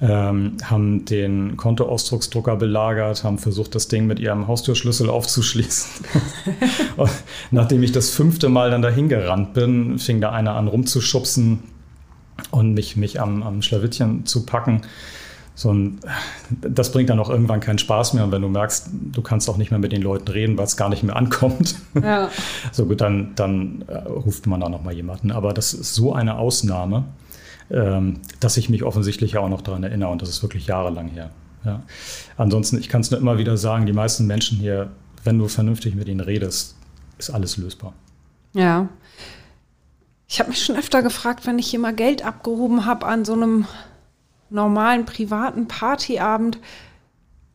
[0.00, 6.04] Ähm, haben den Kontoausdrucksdrucker belagert, haben versucht, das Ding mit ihrem Haustürschlüssel aufzuschließen.
[7.52, 11.77] nachdem ich das fünfte Mal dann dahin gerannt bin, fing da einer an rumzuschubsen
[12.50, 14.82] und mich, mich am, am Schlawittchen zu packen.
[15.54, 15.98] So ein,
[16.60, 18.22] das bringt dann auch irgendwann keinen Spaß mehr.
[18.22, 20.76] Und wenn du merkst, du kannst auch nicht mehr mit den Leuten reden, weil es
[20.76, 22.30] gar nicht mehr ankommt, ja.
[22.70, 25.32] so gut, dann, dann äh, ruft man da nochmal jemanden.
[25.32, 27.06] Aber das ist so eine Ausnahme,
[27.70, 30.10] ähm, dass ich mich offensichtlich ja auch noch daran erinnere.
[30.10, 31.30] Und das ist wirklich jahrelang her.
[31.64, 31.82] Ja.
[32.36, 34.90] Ansonsten, ich kann es nur immer wieder sagen, die meisten Menschen hier,
[35.24, 36.76] wenn du vernünftig mit ihnen redest,
[37.18, 37.94] ist alles lösbar.
[38.54, 38.88] Ja,
[40.28, 43.32] ich habe mich schon öfter gefragt, wenn ich hier mal Geld abgehoben habe an so
[43.32, 43.66] einem
[44.50, 46.58] normalen privaten Partyabend,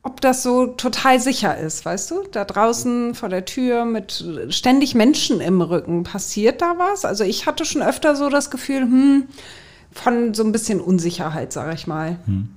[0.01, 2.23] ob das so total sicher ist, weißt du?
[2.31, 6.03] Da draußen vor der Tür mit ständig Menschen im Rücken.
[6.03, 7.05] Passiert da was?
[7.05, 9.23] Also ich hatte schon öfter so das Gefühl, hm,
[9.91, 12.17] von so ein bisschen Unsicherheit, sage ich mal.
[12.25, 12.49] Hm.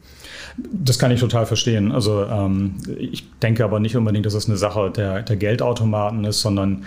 [0.56, 1.92] Das kann ich total verstehen.
[1.92, 6.40] Also ähm, ich denke aber nicht unbedingt, dass es eine Sache der, der Geldautomaten ist,
[6.40, 6.84] sondern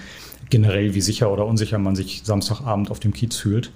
[0.50, 3.72] generell, wie sicher oder unsicher man sich Samstagabend auf dem Kiez fühlt.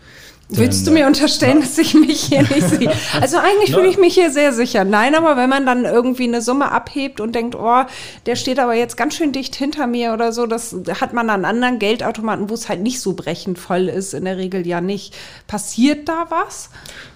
[0.58, 2.92] Willst du mir unterstellen, dass ich mich hier nicht sehe?
[3.20, 4.84] Also eigentlich fühle ich mich hier sehr sicher.
[4.84, 7.84] Nein, aber wenn man dann irgendwie eine Summe abhebt und denkt, oh,
[8.26, 11.46] der steht aber jetzt ganz schön dicht hinter mir oder so, das hat man an
[11.46, 15.16] anderen Geldautomaten, wo es halt nicht so brechend voll ist, in der Regel ja nicht.
[15.48, 16.70] Passiert da was?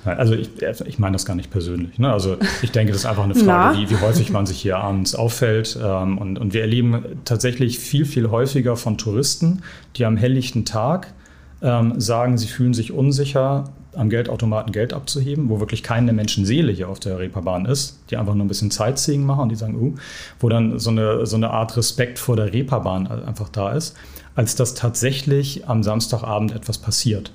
[0.06, 0.50] Also ich,
[0.86, 2.00] ich meine das gar nicht persönlich.
[2.00, 2.12] Ne?
[2.12, 5.16] Also ich denke, das ist einfach eine Frage, wie, wie, häufig man sich hier abends
[5.16, 5.78] auffällt.
[5.82, 9.64] Ähm, und, und wir erleben tatsächlich viel, viel häufiger von Touristen,
[9.96, 11.14] die am helllichten Tag
[11.62, 13.66] ähm, sagen, sie fühlen sich unsicher,
[13.96, 18.36] am Geldautomaten Geld abzuheben, wo wirklich keine Menschenseele hier auf der Reeperbahn ist, die einfach
[18.36, 19.96] nur ein bisschen Sightseeing machen und die sagen, uh,
[20.40, 23.96] wo dann so eine, so eine Art Respekt vor der Reeperbahn einfach da ist,
[24.36, 27.32] als dass tatsächlich am Samstagabend etwas passiert.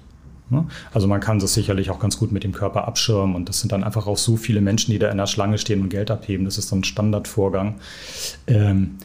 [0.51, 0.67] Ne?
[0.93, 3.73] Also man kann das sicherlich auch ganz gut mit dem Körper abschirmen und das sind
[3.73, 6.45] dann einfach auch so viele Menschen, die da in der Schlange stehen und Geld abheben.
[6.45, 7.77] Das ist so ein Standardvorgang.
[8.47, 8.99] Ähm,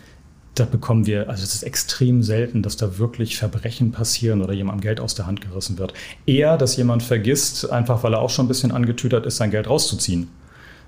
[0.60, 4.82] da bekommen wir, also es ist extrem selten, dass da wirklich Verbrechen passieren oder jemandem
[4.82, 5.94] Geld aus der Hand gerissen wird.
[6.26, 9.70] Eher, dass jemand vergisst, einfach weil er auch schon ein bisschen angetütert ist, sein Geld
[9.70, 10.30] rauszuziehen.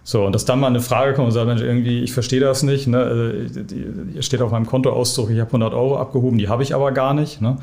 [0.04, 2.64] So, und dass dann mal eine Frage kommt und sagt, Mensch, irgendwie, ich verstehe das
[2.64, 2.88] nicht.
[2.88, 3.48] Ne?
[4.14, 7.14] Hier steht auf meinem Kontoauszug, ich habe 100 Euro abgehoben, die habe ich aber gar
[7.14, 7.42] nicht.
[7.42, 7.58] Ne?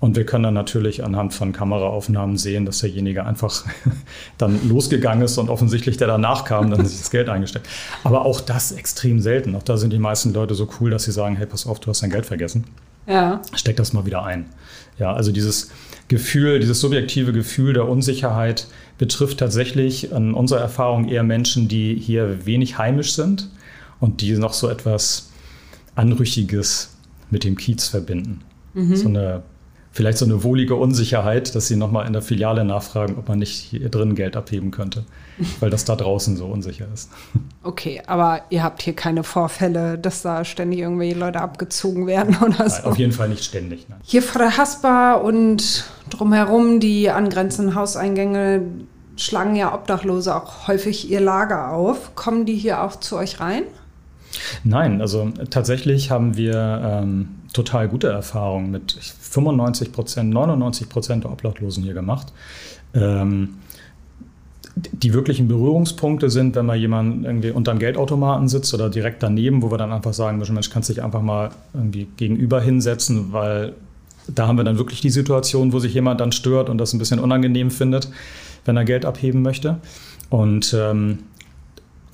[0.00, 3.66] Und wir können dann natürlich anhand von Kameraaufnahmen sehen, dass derjenige einfach
[4.38, 7.68] dann losgegangen ist und offensichtlich der danach kam, dann sich das Geld eingesteckt.
[8.02, 9.54] Aber auch das extrem selten.
[9.54, 11.88] Auch da sind die meisten Leute so cool, dass sie sagen, hey, pass auf, du
[11.88, 12.64] hast dein Geld vergessen.
[13.06, 13.42] Ja.
[13.54, 14.46] Steck das mal wieder ein.
[14.98, 15.70] Ja, also dieses
[16.08, 22.46] Gefühl, dieses subjektive Gefühl der Unsicherheit betrifft tatsächlich an unserer Erfahrung eher Menschen, die hier
[22.46, 23.50] wenig heimisch sind
[23.98, 25.30] und die noch so etwas
[25.94, 26.96] Anrüchiges
[27.30, 28.40] mit dem Kiez verbinden.
[28.74, 28.96] Mhm.
[28.96, 29.42] So eine
[29.92, 33.52] vielleicht so eine wohlige Unsicherheit, dass sie nochmal in der Filiale nachfragen, ob man nicht
[33.52, 35.04] hier drin Geld abheben könnte,
[35.58, 37.10] weil das da draußen so unsicher ist.
[37.62, 42.70] Okay, aber ihr habt hier keine Vorfälle, dass da ständig irgendwelche Leute abgezogen werden oder
[42.70, 42.76] so?
[42.76, 43.86] Nein, auf jeden Fall nicht ständig.
[43.88, 43.98] Nein.
[44.04, 48.62] Hier vor der Haspa und drumherum die angrenzenden Hauseingänge
[49.16, 52.14] schlagen ja Obdachlose auch häufig ihr Lager auf.
[52.14, 53.64] Kommen die hier auch zu euch rein?
[54.64, 61.32] Nein, also tatsächlich haben wir ähm, total gute Erfahrungen mit 95 Prozent, 99 Prozent der
[61.32, 62.32] Obdachlosen hier gemacht.
[62.94, 63.56] Ähm,
[64.76, 69.70] die wirklichen Berührungspunkte sind, wenn mal jemand irgendwie unterm Geldautomaten sitzt oder direkt daneben, wo
[69.70, 73.74] wir dann einfach sagen müssen, Mensch, kannst dich einfach mal irgendwie gegenüber hinsetzen, weil
[74.28, 76.98] da haben wir dann wirklich die Situation, wo sich jemand dann stört und das ein
[76.98, 78.10] bisschen unangenehm findet,
[78.64, 79.78] wenn er Geld abheben möchte.
[80.28, 81.18] Und ähm,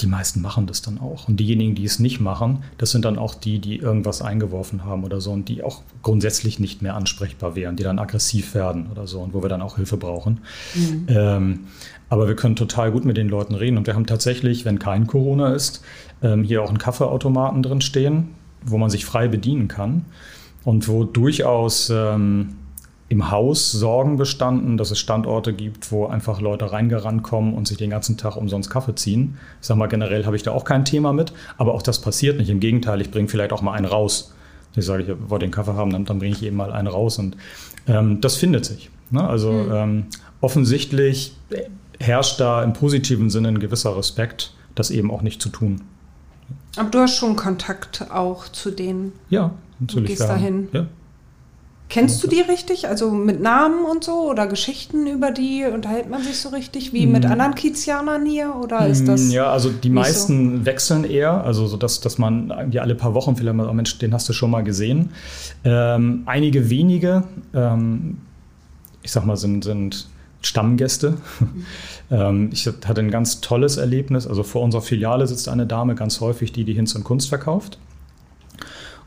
[0.01, 1.29] die meisten machen das dann auch.
[1.29, 5.05] Und diejenigen, die es nicht machen, das sind dann auch die, die irgendwas eingeworfen haben
[5.05, 9.07] oder so und die auch grundsätzlich nicht mehr ansprechbar wären, die dann aggressiv werden oder
[9.07, 10.41] so und wo wir dann auch Hilfe brauchen.
[10.75, 11.07] Mhm.
[11.09, 11.61] Ähm,
[12.09, 13.79] aber wir können total gut mit den Leuten reden.
[13.79, 15.83] Und wir haben tatsächlich, wenn kein Corona ist,
[16.23, 18.29] ähm, hier auch einen Kaffeeautomaten drin stehen,
[18.65, 20.05] wo man sich frei bedienen kann
[20.65, 22.57] und wo durchaus ähm,
[23.09, 27.79] im Haus Sorgen bestanden, dass es Standorte gibt, wo einfach Leute reingerannt kommen und sich
[27.79, 29.39] den ganzen Tag umsonst Kaffee ziehen.
[29.61, 32.39] Ich sage mal, generell habe ich da auch kein Thema mit, aber auch das passiert
[32.39, 32.51] nicht.
[32.51, 34.35] Im Gegenteil, ich bringe vielleicht auch mal einen raus.
[34.75, 37.19] Ich sage, ich wollte den Kaffee haben, dann, dann bringe ich eben mal einen raus
[37.19, 37.37] und
[37.87, 38.91] ähm, das findet sich.
[39.11, 39.27] Ne?
[39.27, 39.73] Also mhm.
[39.73, 40.07] ähm,
[40.41, 41.37] offensichtlich
[42.01, 45.83] herrscht da im positiven Sinne ein gewisser Respekt, das eben auch nicht zu tun.
[46.77, 49.13] Aber du hast schon Kontakt auch zu denen.
[49.31, 50.11] Ja, natürlich.
[50.11, 50.69] Du gehst dahin.
[50.73, 50.87] Ja.
[51.89, 52.89] Kennst du die richtig?
[52.89, 57.07] Also mit Namen und so oder Geschichten über die unterhält man sich so richtig wie
[57.07, 57.33] mit hm.
[57.33, 59.23] anderen Kizianern hier oder ist das?
[59.23, 60.67] Hm, ja, also die meisten so?
[60.67, 63.99] wechseln eher, also so dass, dass man irgendwie alle paar Wochen vielleicht mal, oh Mensch,
[63.99, 65.11] den hast du schon mal gesehen.
[65.65, 67.23] Ähm, einige wenige,
[67.55, 68.19] ähm,
[69.03, 70.09] ich sag mal, sind, sind
[70.43, 71.19] Stammgäste.
[72.11, 72.51] Mhm.
[72.53, 74.27] ich hatte ein ganz tolles Erlebnis.
[74.27, 77.79] Also vor unserer Filiale sitzt eine Dame, ganz häufig die, die Hinz und Kunst verkauft.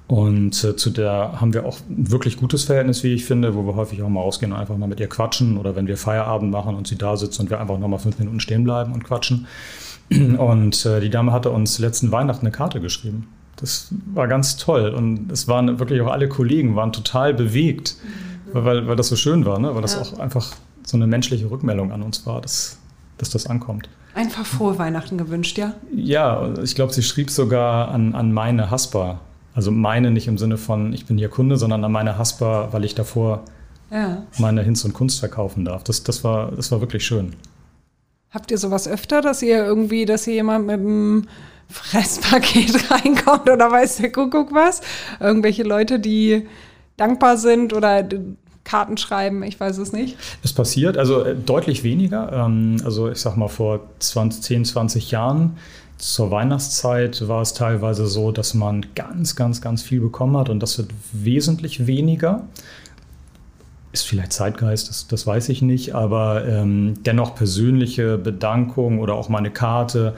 [0.09, 3.67] Und äh, zu der haben wir auch ein wirklich gutes Verhältnis, wie ich finde, wo
[3.67, 6.49] wir häufig auch mal rausgehen und einfach mal mit ihr quatschen oder wenn wir Feierabend
[6.51, 9.03] machen und sie da sitzt und wir einfach noch mal fünf Minuten stehen bleiben und
[9.03, 9.45] quatschen.
[10.09, 13.27] Und äh, die Dame hatte uns letzten Weihnachten eine Karte geschrieben.
[13.57, 17.95] Das war ganz toll und es waren wirklich auch alle Kollegen waren total bewegt,
[18.47, 18.65] mhm.
[18.65, 19.75] weil, weil das so schön war, ne?
[19.75, 20.01] weil das ja.
[20.01, 22.79] auch einfach so eine menschliche Rückmeldung an uns war, dass,
[23.19, 23.87] dass das ankommt.
[24.15, 25.75] Einfach frohe Weihnachten gewünscht, ja?
[25.95, 29.19] Ja, ich glaube, sie schrieb sogar an, an meine Haspa
[29.59, 32.85] also meine nicht im Sinne von, ich bin hier Kunde, sondern an meine Haspa, weil
[32.85, 33.43] ich davor
[33.91, 34.23] ja.
[34.37, 35.83] meine Hinz und Kunst verkaufen darf.
[35.83, 37.33] Das, das, war, das war wirklich schön.
[38.29, 41.27] Habt ihr sowas öfter, dass ihr irgendwie, dass hier jemand mit einem
[41.67, 44.79] Fresspaket reinkommt oder weiß der Kuckuck was?
[45.19, 46.47] Irgendwelche Leute, die
[46.95, 48.07] dankbar sind oder
[48.63, 50.15] Karten schreiben, ich weiß es nicht.
[50.41, 52.31] Es passiert, also äh, deutlich weniger.
[52.31, 55.57] Ähm, also ich sag mal vor 20, 10, 20 Jahren
[55.99, 60.61] zur Weihnachtszeit war es teilweise so, dass man ganz, ganz, ganz viel bekommen hat und
[60.61, 62.47] das wird wesentlich weniger.
[63.91, 69.27] Ist vielleicht Zeitgeist, das, das weiß ich nicht, aber ähm, dennoch persönliche Bedankung oder auch
[69.27, 70.15] mal eine Karte,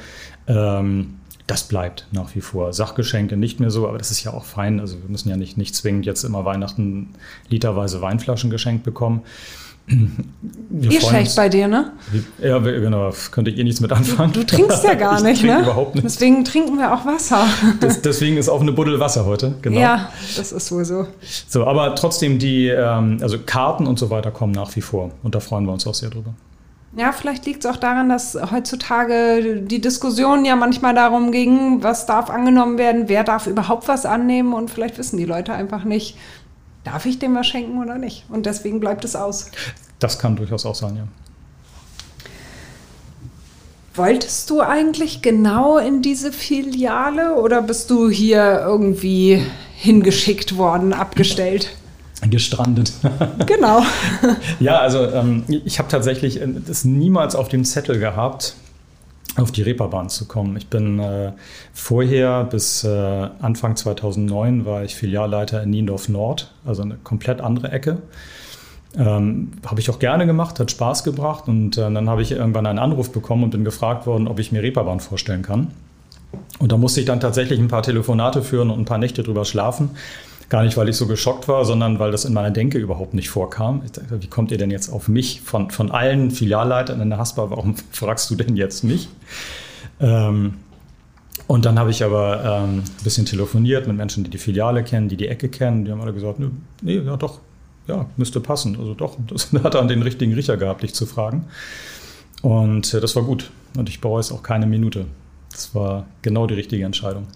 [0.47, 1.15] ähm,
[1.47, 2.73] das bleibt nach wie vor.
[2.73, 4.79] Sachgeschenke nicht mehr so, aber das ist ja auch fein.
[4.79, 7.09] Also wir müssen ja nicht, nicht zwingend jetzt immer Weihnachten
[7.49, 9.21] literweise Weinflaschen geschenkt bekommen.
[10.69, 11.91] Wir eh schlecht bei dir, ne?
[12.41, 13.11] Ja, genau.
[13.31, 14.31] Könnte ich eh nichts mit anfangen.
[14.31, 15.61] Du, du trinkst ja gar nicht, ne?
[15.61, 16.05] Überhaupt nicht.
[16.05, 17.45] Deswegen trinken wir auch Wasser.
[17.79, 19.79] Das, deswegen ist auch eine Buddel Wasser heute, genau.
[19.79, 21.07] Ja, das ist wohl so.
[21.47, 25.11] So, aber trotzdem, die ähm, also Karten und so weiter kommen nach wie vor.
[25.23, 26.33] Und da freuen wir uns auch sehr drüber.
[26.97, 32.05] Ja, vielleicht liegt es auch daran, dass heutzutage die Diskussion ja manchmal darum ging, was
[32.05, 36.17] darf angenommen werden, wer darf überhaupt was annehmen und vielleicht wissen die Leute einfach nicht,
[36.83, 38.25] darf ich dem was schenken oder nicht?
[38.29, 39.51] Und deswegen bleibt es aus.
[39.99, 41.03] Das kann durchaus auch sein, ja.
[43.93, 51.75] Wolltest du eigentlich genau in diese Filiale oder bist du hier irgendwie hingeschickt worden, abgestellt?
[52.29, 52.93] Gestrandet.
[53.47, 53.83] Genau.
[54.59, 58.55] ja, also ähm, ich habe tatsächlich äh, das niemals auf dem Zettel gehabt,
[59.37, 60.57] auf die Reeperbahn zu kommen.
[60.57, 61.31] Ich bin äh,
[61.73, 62.89] vorher bis äh,
[63.41, 67.99] Anfang 2009 war ich Filialleiter in Niendorf Nord, also eine komplett andere Ecke.
[68.97, 72.65] Ähm, habe ich auch gerne gemacht, hat Spaß gebracht und äh, dann habe ich irgendwann
[72.65, 75.67] einen Anruf bekommen und bin gefragt worden, ob ich mir Reeperbahn vorstellen kann.
[76.59, 79.45] Und da musste ich dann tatsächlich ein paar Telefonate führen und ein paar Nächte drüber
[79.45, 79.91] schlafen.
[80.51, 83.29] Gar nicht, weil ich so geschockt war, sondern weil das in meiner Denke überhaupt nicht
[83.29, 83.83] vorkam.
[83.93, 85.39] Dachte, wie kommt ihr denn jetzt auf mich?
[85.39, 89.07] Von, von allen Filialleitern in der Haspa, warum fragst du denn jetzt mich?
[90.01, 90.55] Ähm,
[91.47, 95.07] und dann habe ich aber ähm, ein bisschen telefoniert mit Menschen, die die Filiale kennen,
[95.07, 95.85] die die Ecke kennen.
[95.85, 96.39] Die haben alle gesagt,
[96.81, 97.39] nee, ja doch,
[97.87, 98.77] ja, müsste passen.
[98.77, 101.45] Also doch, das hat er den richtigen Riecher gehabt, dich zu fragen.
[102.41, 103.51] Und äh, das war gut.
[103.77, 105.05] Und ich bereue es auch keine Minute.
[105.49, 107.27] Das war genau die richtige Entscheidung.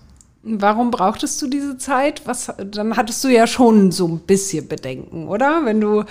[0.47, 2.21] Warum brauchtest du diese Zeit?
[2.25, 5.65] Was, dann hattest du ja schon so ein bisschen Bedenken, oder?
[5.65, 6.03] Wenn du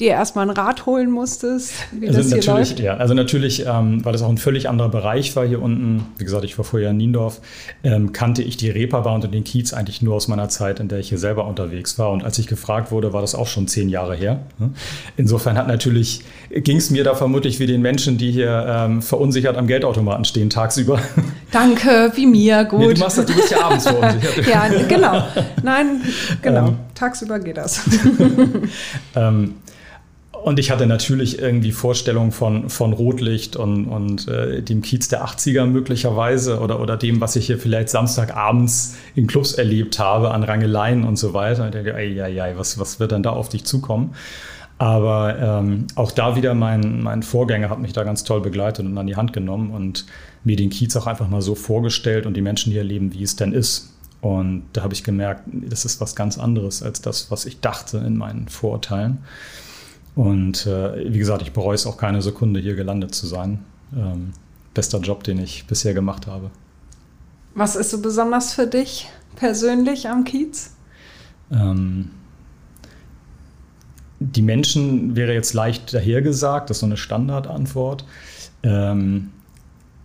[0.00, 2.80] dir erstmal ein Rad holen musstest, wie also das hier natürlich, läuft?
[2.80, 6.24] Ja, also natürlich, ähm, weil das auch ein völlig anderer Bereich war hier unten, wie
[6.24, 7.40] gesagt, ich war vorher in Niendorf,
[7.82, 11.00] ähm, kannte ich die Reeperbahn und den Kiez eigentlich nur aus meiner Zeit, in der
[11.00, 12.12] ich hier selber unterwegs war.
[12.12, 14.42] Und als ich gefragt wurde, war das auch schon zehn Jahre her.
[14.58, 14.70] Ne?
[15.16, 19.56] Insofern hat natürlich, ging es mir da vermutlich wie den Menschen, die hier ähm, verunsichert
[19.56, 21.00] am Geldautomaten stehen tagsüber.
[21.50, 22.78] Danke, wie mir, gut.
[22.78, 24.46] Nee, du machst das, du bist ja abends verunsichert.
[24.48, 25.24] ja, genau.
[25.64, 26.02] Nein,
[26.42, 26.68] genau.
[26.68, 26.76] Ähm.
[26.94, 27.80] tagsüber geht das.
[29.16, 29.54] ähm,
[30.42, 35.24] und ich hatte natürlich irgendwie Vorstellungen von, von Rotlicht und, und äh, dem Kiez der
[35.26, 40.42] 80er möglicherweise oder, oder dem, was ich hier vielleicht Samstagabends in Clubs erlebt habe, an
[40.42, 41.62] Rangeleien und so weiter.
[41.62, 44.14] Und ich denke, ey, ey, ey, was, was wird denn da auf dich zukommen?
[44.78, 48.96] Aber ähm, auch da wieder mein, mein Vorgänger hat mich da ganz toll begleitet und
[48.96, 50.06] an die Hand genommen und
[50.44, 53.34] mir den Kiez auch einfach mal so vorgestellt und die Menschen hier erleben, wie es
[53.34, 53.92] denn ist.
[54.20, 57.98] Und da habe ich gemerkt, das ist was ganz anderes als das, was ich dachte
[57.98, 59.18] in meinen Vorurteilen.
[60.18, 63.64] Und äh, wie gesagt, ich bereue es auch keine Sekunde, hier gelandet zu sein.
[63.96, 64.32] Ähm,
[64.74, 66.50] bester Job, den ich bisher gemacht habe.
[67.54, 70.74] Was ist so besonders für dich persönlich am Kiez?
[71.52, 72.10] Ähm,
[74.18, 78.04] die Menschen wäre jetzt leicht dahergesagt, das ist so eine Standardantwort.
[78.64, 79.30] Ähm,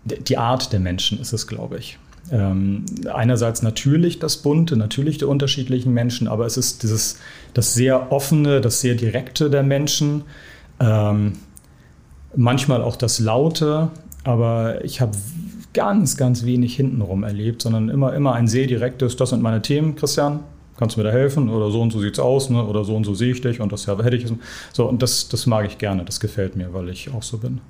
[0.03, 1.97] die Art der Menschen ist es, glaube ich.
[2.31, 7.19] Ähm, einerseits natürlich das Bunte, natürlich die unterschiedlichen Menschen, aber es ist dieses,
[7.53, 10.23] das sehr offene, das sehr direkte der Menschen,
[10.79, 11.33] ähm,
[12.35, 13.89] manchmal auch das Laute,
[14.23, 15.17] aber ich habe
[15.73, 19.95] ganz, ganz wenig hintenrum erlebt, sondern immer, immer ein sehr direktes, das sind meine Themen,
[19.95, 20.41] Christian,
[20.77, 21.49] kannst du mir da helfen?
[21.49, 22.63] Oder so und so sieht es aus, ne?
[22.65, 24.25] oder so und so sehe ich dich und das ja, hätte ich.
[24.71, 27.61] So, und das, das mag ich gerne, das gefällt mir, weil ich auch so bin.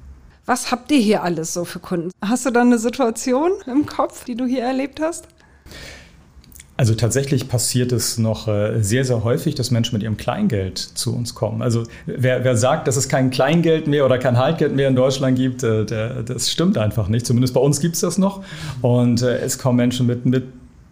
[0.45, 2.11] Was habt ihr hier alles so für Kunden?
[2.21, 5.27] Hast du da eine Situation im Kopf, die du hier erlebt hast?
[6.75, 11.15] Also tatsächlich passiert es noch äh, sehr, sehr häufig, dass Menschen mit ihrem Kleingeld zu
[11.15, 11.61] uns kommen.
[11.61, 15.37] Also wer, wer sagt, dass es kein Kleingeld mehr oder kein Haltgeld mehr in Deutschland
[15.37, 17.25] gibt, äh, der, das stimmt einfach nicht.
[17.25, 18.43] Zumindest bei uns gibt es das noch.
[18.81, 20.43] Und äh, es kommen Menschen mit, mit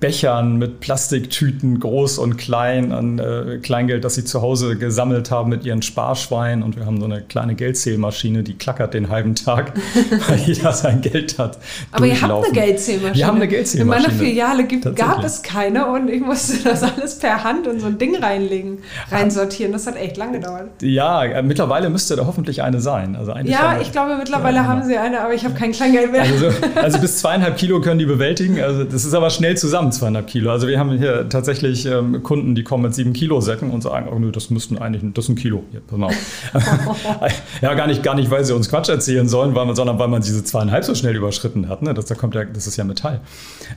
[0.02, 5.50] Bechern mit Plastiktüten, groß und klein, an äh, Kleingeld, das sie zu Hause gesammelt haben
[5.50, 6.64] mit ihren Sparschweinen.
[6.64, 9.74] Und wir haben so eine kleine Geldzählmaschine, die klackert den halben Tag,
[10.28, 11.60] weil jeder sein Geld hat.
[11.92, 13.16] Aber ihr habt eine Geldzählmaschine.
[13.16, 14.08] Wir haben eine Geldzählmaschine.
[14.08, 17.80] In meiner Filiale gibt, gab es keine und ich musste das alles per Hand in
[17.80, 18.80] so ein Ding reinlegen,
[19.12, 19.72] reinsortieren.
[19.72, 20.72] Das hat echt lange gedauert.
[20.82, 23.16] Ja, äh, mittlerweile müsste da hoffentlich eine sein.
[23.16, 24.94] Also ja, ich glaube, mittlerweile ja, haben genau.
[24.94, 26.24] sie eine, aber ich habe kein Kleingeld mehr.
[26.24, 28.60] Also, also bis zweieinhalb Kilo können die bewältigen.
[28.60, 30.52] Also das ist aber schnell zusammen 200 Kilo.
[30.52, 34.10] Also wir haben hier tatsächlich ähm, Kunden, die kommen mit 7 Kilo Säcken und sagen,
[34.12, 35.64] oh nö, das müssten eigentlich, das ist ein Kilo.
[35.72, 36.14] Ja, mal
[37.62, 40.08] ja, gar nicht, gar nicht, weil sie uns Quatsch erzählen sollen, weil man, sondern weil
[40.08, 41.82] man diese zweieinhalb so schnell überschritten hat.
[41.82, 41.94] Ne?
[41.94, 43.22] Das, da kommt ja, das ist ja Metall.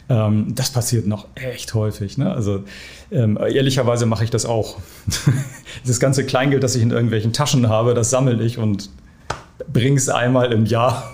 [0.09, 2.19] Ähm, das passiert noch echt häufig.
[2.19, 2.33] Ne?
[2.33, 2.65] Also
[3.11, 4.79] ähm, ehrlicherweise mache ich das auch.
[5.87, 8.91] das ganze Kleingeld, das ich in irgendwelchen Taschen habe, das sammle ich und
[9.73, 11.11] bringe es einmal im Jahr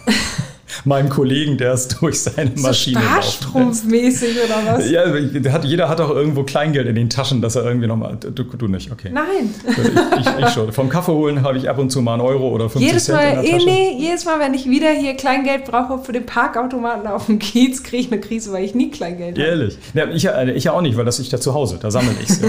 [0.85, 4.90] meinem Kollegen, der es durch seine Maschine Sparstrommäßig oder was?
[4.90, 5.04] Ja,
[5.52, 8.16] hat, jeder hat auch irgendwo Kleingeld in den Taschen, dass er irgendwie nochmal.
[8.16, 9.11] Du, du nicht, okay.
[9.12, 9.54] Nein.
[9.66, 10.72] Ich, ich, ich, schon.
[10.72, 13.18] Vom Kaffee holen habe ich ab und zu mal einen Euro oder 50 jedes Cent
[13.18, 13.66] mal, in der eh, Tasche.
[13.66, 17.83] Nee, jedes Mal, wenn ich wieder hier Kleingeld brauche für den Parkautomaten auf dem Kiez,
[17.83, 19.48] kriege ich eine Krise, weil ich nie Kleingeld habe.
[19.48, 19.78] Ehrlich?
[19.94, 22.12] Ja, ich, äh, ich ja auch nicht, weil das ich da zu Hause, da sammle
[22.22, 22.40] ich es.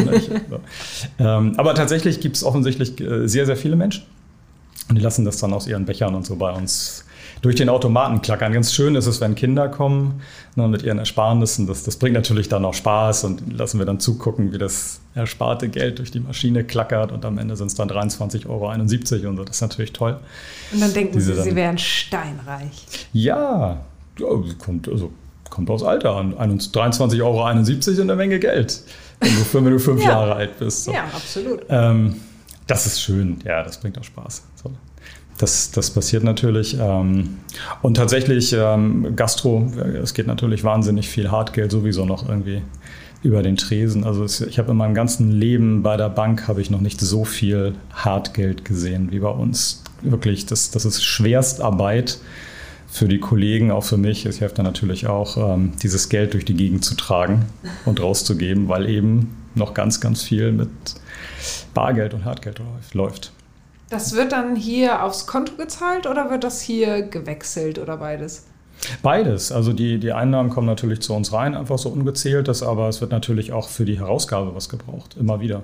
[1.19, 4.03] Ähm, aber tatsächlich gibt es offensichtlich äh, sehr, sehr viele Menschen.
[4.91, 7.05] Und die lassen das dann aus ihren Bechern und so bei uns
[7.41, 8.51] durch den Automaten klackern.
[8.51, 10.21] Ganz schön ist es, wenn Kinder kommen
[10.57, 11.65] ne, mit ihren Ersparnissen.
[11.65, 15.69] Das, das bringt natürlich dann auch Spaß und lassen wir dann zugucken, wie das ersparte
[15.69, 19.45] Geld durch die Maschine klackert und am Ende sind es dann 23,71 Euro und so.
[19.45, 20.19] Das ist natürlich toll.
[20.73, 23.07] Und dann denken Diese sie, sie wären steinreich.
[23.13, 23.79] Ja,
[24.59, 25.09] kommt, also,
[25.49, 26.35] kommt aus Alter an.
[26.35, 28.83] 23,71 Euro ist eine Menge Geld,
[29.21, 30.09] wenn du, wenn du fünf ja.
[30.09, 30.83] Jahre alt bist.
[30.83, 30.91] So.
[30.91, 31.61] Ja, absolut.
[31.69, 32.17] Ähm,
[32.71, 34.43] das ist schön, ja, das bringt auch Spaß.
[34.63, 34.71] So.
[35.37, 36.77] Das, das passiert natürlich.
[36.79, 37.37] Ähm,
[37.81, 39.69] und tatsächlich ähm, Gastro,
[40.01, 42.61] es geht natürlich wahnsinnig viel Hartgeld sowieso noch irgendwie
[43.23, 44.05] über den Tresen.
[44.05, 47.25] Also ich habe in meinem ganzen Leben bei der Bank habe ich noch nicht so
[47.25, 49.83] viel Hartgeld gesehen wie bei uns.
[50.01, 52.19] Wirklich, das, das ist Schwerstarbeit
[52.87, 54.25] für die Kollegen, auch für mich.
[54.25, 57.45] Es hilft dann natürlich auch, ähm, dieses Geld durch die Gegend zu tragen
[57.85, 60.69] und rauszugeben, weil eben noch ganz, ganz viel mit
[61.73, 62.61] Bargeld und Hartgeld
[62.93, 63.31] läuft.
[63.89, 68.45] Das wird dann hier aufs Konto gezahlt oder wird das hier gewechselt oder beides?
[69.01, 69.51] Beides.
[69.51, 73.11] Also die, die Einnahmen kommen natürlich zu uns rein, einfach so ungezähltes, aber es wird
[73.11, 75.63] natürlich auch für die Herausgabe was gebraucht, immer wieder.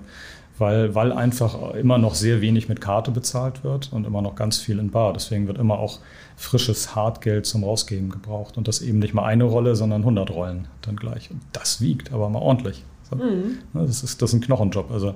[0.59, 4.57] Weil, weil einfach immer noch sehr wenig mit Karte bezahlt wird und immer noch ganz
[4.57, 5.13] viel in Bar.
[5.13, 5.99] Deswegen wird immer auch
[6.35, 8.57] frisches Hartgeld zum Rausgeben gebraucht.
[8.57, 11.29] Und das eben nicht mal eine Rolle, sondern 100 Rollen dann gleich.
[11.29, 12.83] Und das wiegt aber mal ordentlich.
[13.07, 13.17] So.
[13.17, 13.59] Mhm.
[13.73, 14.89] Das, ist, das ist ein Knochenjob.
[14.89, 15.13] Also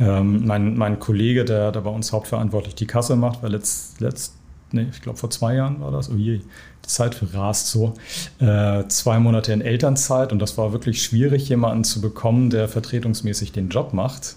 [0.00, 4.34] Ähm, mein, mein Kollege, der, der bei uns hauptverantwortlich die Kasse macht, weil letzt, letzt
[4.72, 7.94] nee, ich glaube vor zwei Jahren war das, oh je, die Zeit rast so,
[8.40, 13.52] äh, zwei Monate in Elternzeit und das war wirklich schwierig, jemanden zu bekommen, der vertretungsmäßig
[13.52, 14.36] den Job macht,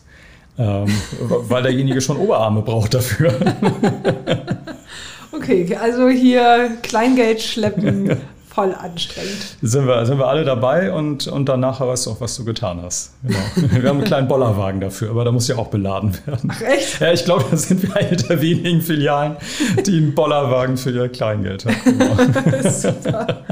[0.58, 0.88] ähm,
[1.20, 3.34] weil derjenige schon Oberarme braucht dafür.
[5.32, 8.18] okay, also hier Kleingeld schleppen
[8.56, 9.58] voll anstrengend.
[9.62, 12.82] Sind wir, sind wir alle dabei und, und danach weißt du auch, was du getan
[12.82, 13.12] hast.
[13.22, 13.38] Genau.
[13.82, 16.50] Wir haben einen kleinen Bollerwagen dafür, aber da muss ja auch beladen werden.
[16.54, 17.02] Ach echt?
[17.02, 19.36] Ja, ich glaube, da sind wir eine der wenigen Filialen,
[19.86, 21.76] die einen Bollerwagen für ihr Kleingeld haben.
[21.84, 22.70] Genau.
[22.70, 23.44] Super.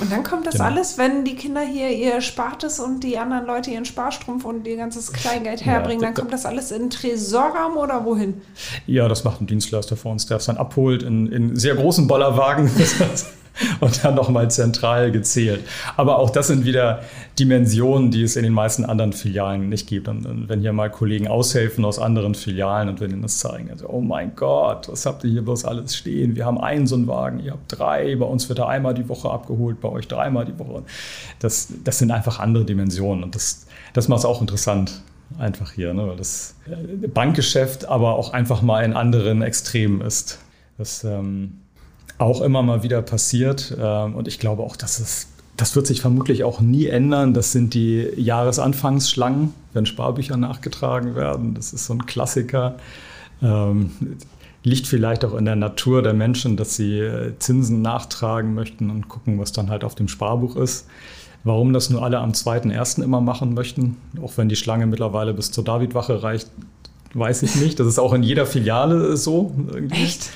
[0.00, 0.64] Und dann kommt das genau.
[0.64, 4.76] alles, wenn die Kinder hier ihr Spartes und die anderen Leute ihren Sparstrumpf und ihr
[4.76, 8.40] ganzes Kleingeld herbringen, ja, dann kommt das alles in den Tresorraum oder wohin?
[8.88, 12.08] Ja, das macht ein Dienstleister vor uns, der es dann abholt in, in sehr großen
[12.08, 12.68] Bollerwagen.
[13.80, 15.60] und dann nochmal zentral gezählt.
[15.96, 17.02] Aber auch das sind wieder
[17.38, 20.08] Dimensionen, die es in den meisten anderen Filialen nicht gibt.
[20.08, 23.88] Und wenn hier mal Kollegen aushelfen aus anderen Filialen und wenn ihnen das zeigen, also,
[23.88, 26.36] oh mein Gott, was habt ihr hier bloß alles stehen?
[26.36, 29.08] Wir haben einen so einen Wagen, ihr habt drei, bei uns wird er einmal die
[29.08, 30.82] Woche abgeholt, bei euch dreimal die Woche.
[31.38, 35.02] Das, das sind einfach andere Dimensionen und das, das macht es auch interessant
[35.38, 36.06] einfach hier, ne?
[36.08, 40.38] weil das äh, Bankgeschäft aber auch einfach mal in anderen Extremen ist.
[40.78, 41.61] Das ähm,
[42.22, 43.76] auch immer mal wieder passiert.
[43.78, 47.34] Ähm, und ich glaube auch, dass es, das wird sich vermutlich auch nie ändern.
[47.34, 51.54] Das sind die Jahresanfangsschlangen, wenn Sparbücher nachgetragen werden.
[51.54, 52.76] Das ist so ein Klassiker.
[53.42, 53.90] Ähm,
[54.64, 59.08] liegt vielleicht auch in der Natur der Menschen, dass sie äh, Zinsen nachtragen möchten und
[59.08, 60.86] gucken, was dann halt auf dem Sparbuch ist.
[61.44, 63.02] Warum das nur alle am 2.1.
[63.02, 66.48] immer machen möchten, auch wenn die Schlange mittlerweile bis zur Davidwache reicht,
[67.14, 67.80] weiß ich nicht.
[67.80, 69.52] Das ist auch in jeder Filiale so.
[69.72, 70.04] Irgendwie.
[70.04, 70.30] Echt?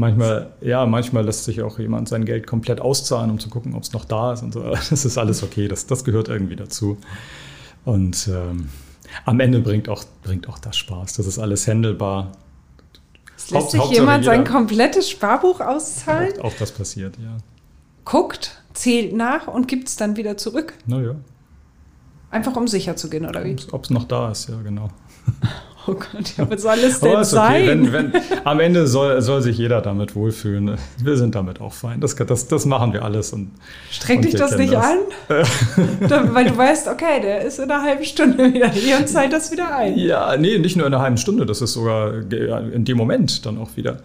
[0.00, 3.82] Manchmal, ja, manchmal lässt sich auch jemand sein Geld komplett auszahlen, um zu gucken, ob
[3.82, 4.62] es noch da ist und so.
[4.70, 6.96] Das ist alles okay, das, das gehört irgendwie dazu.
[7.84, 8.70] Und ähm,
[9.26, 11.12] am Ende bringt auch, bringt auch das Spaß.
[11.18, 12.32] Das ist alles handelbar.
[13.36, 16.32] Es lässt sich jemand sein komplettes Sparbuch auszahlen?
[16.40, 17.36] Auch, auch, das passiert, ja.
[18.06, 20.72] Guckt, zählt nach und gibt es dann wieder zurück?
[20.86, 21.16] Naja.
[22.30, 23.54] Einfach um sicher zu gehen, oder wie?
[23.70, 24.88] Ob es noch da ist, ja, genau.
[25.90, 27.82] Oh Gott, ja, was soll es denn sein?
[27.82, 27.92] Okay.
[27.92, 30.76] Wenn, wenn, am Ende soll, soll sich jeder damit wohlfühlen.
[31.02, 32.00] Wir sind damit auch fein.
[32.00, 33.32] Das, das, das machen wir alles.
[33.32, 33.50] Und,
[33.90, 34.84] Strengt dich das nicht das.
[34.84, 34.98] an?
[36.34, 39.50] Weil du weißt, okay, der ist in einer halben Stunde wieder hier und zahlt das
[39.50, 39.98] wieder ein.
[39.98, 43.58] Ja, nee, nicht nur in einer halben Stunde, das ist sogar in dem Moment dann
[43.58, 43.98] auch wieder.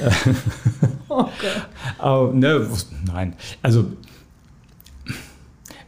[1.08, 1.32] oh Gott.
[1.98, 2.66] Aber, ne,
[3.06, 3.84] nein, also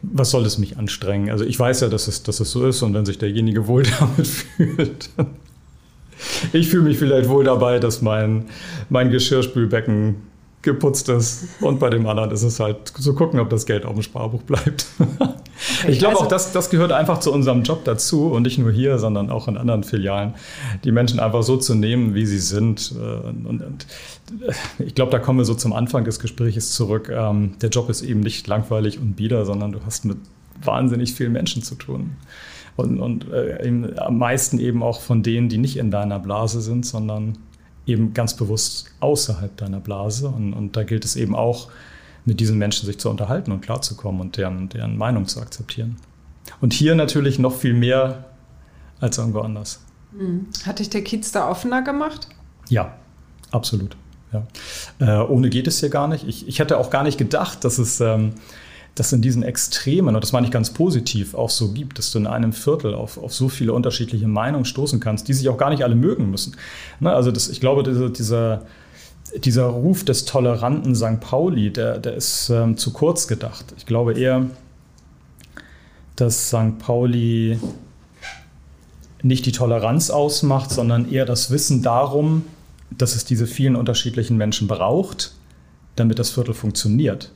[0.03, 1.31] was soll es mich anstrengen?
[1.31, 3.83] Also ich weiß ja, dass es, dass es so ist und wenn sich derjenige wohl
[3.99, 5.11] damit fühlt.
[6.53, 8.47] Ich fühle mich vielleicht wohl dabei, dass mein,
[8.89, 10.17] mein Geschirrspülbecken
[10.63, 11.49] geputzt ist.
[11.61, 14.43] Und bei dem anderen ist es halt zu gucken, ob das Geld auf dem Sparbuch
[14.43, 14.87] bleibt.
[15.83, 18.57] Okay, ich glaube also, auch, das, das gehört einfach zu unserem Job dazu und nicht
[18.57, 20.35] nur hier, sondern auch in anderen Filialen,
[20.85, 22.95] die Menschen einfach so zu nehmen, wie sie sind.
[22.97, 23.87] Äh, und, und
[24.41, 27.11] äh, ich glaube, da kommen wir so zum Anfang des Gesprächs zurück.
[27.13, 30.17] Ähm, der Job ist eben nicht langweilig und bieder, sondern du hast mit
[30.63, 32.17] wahnsinnig vielen Menschen zu tun.
[32.77, 36.87] Und, und äh, am meisten eben auch von denen, die nicht in deiner Blase sind,
[36.87, 37.37] sondern
[37.91, 40.29] eben ganz bewusst außerhalb deiner Blase.
[40.29, 41.69] Und, und da gilt es eben auch,
[42.25, 45.97] mit diesen Menschen sich zu unterhalten und klarzukommen und deren, deren Meinung zu akzeptieren.
[46.61, 48.25] Und hier natürlich noch viel mehr
[49.01, 49.81] als irgendwo anders.
[50.17, 50.47] Hm.
[50.67, 52.29] Hat dich der Kiez da offener gemacht?
[52.69, 52.95] Ja,
[53.51, 53.97] absolut.
[54.33, 54.47] Ja.
[54.99, 56.27] Äh, ohne geht es hier gar nicht.
[56.27, 58.35] Ich, ich hätte auch gar nicht gedacht, dass es ähm,
[58.95, 62.19] das in diesen Extremen, und das meine ich ganz positiv, auch so gibt, dass du
[62.19, 65.71] in einem Viertel auf, auf so viele unterschiedliche Meinungen stoßen kannst, die sich auch gar
[65.71, 66.57] nicht alle mögen müssen.
[66.99, 67.13] Ne?
[67.13, 68.67] Also das, ich glaube, dieser, dieser,
[69.37, 71.21] dieser Ruf des toleranten St.
[71.21, 73.67] Pauli, der, der ist ähm, zu kurz gedacht.
[73.77, 74.47] Ich glaube eher,
[76.17, 76.79] dass St.
[76.79, 77.59] Pauli
[79.23, 82.45] nicht die Toleranz ausmacht, sondern eher das Wissen darum,
[82.91, 85.33] dass es diese vielen unterschiedlichen Menschen braucht,
[85.97, 87.31] damit das Viertel funktioniert.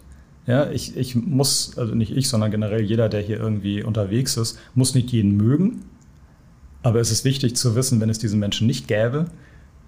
[0.46, 4.58] Ja, ich, ich muss, also nicht ich, sondern generell jeder, der hier irgendwie unterwegs ist,
[4.74, 5.84] muss nicht jeden mögen.
[6.82, 9.26] Aber es ist wichtig zu wissen, wenn es diesen Menschen nicht gäbe,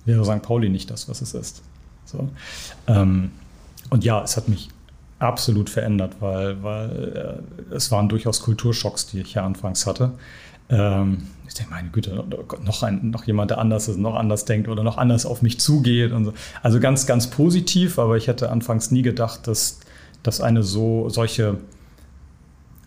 [0.07, 0.43] wäre St.
[0.43, 1.63] Pauli nicht das, was es ist.
[2.07, 2.31] So.
[2.87, 3.33] Ähm,
[3.91, 4.71] und ja, es hat mich
[5.19, 10.13] absolut verändert, weil, weil äh, es waren durchaus Kulturschocks, die ich hier anfangs hatte.
[10.71, 12.25] Ähm, ich denke, meine Güte,
[12.65, 15.61] noch, ein, noch jemand, der anders ist, noch anders denkt oder noch anders auf mich
[15.61, 16.13] zugeht.
[16.13, 16.33] Und so.
[16.63, 19.81] Also ganz, ganz positiv, aber ich hätte anfangs nie gedacht, dass
[20.27, 21.59] dass eine so solche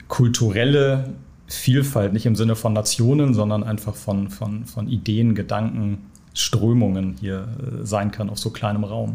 [0.07, 1.13] kulturelle
[1.47, 7.47] Vielfalt, nicht im Sinne von Nationen, sondern einfach von, von, von Ideen, Gedanken, Strömungen hier
[7.59, 9.13] äh, sein kann auf so kleinem Raum.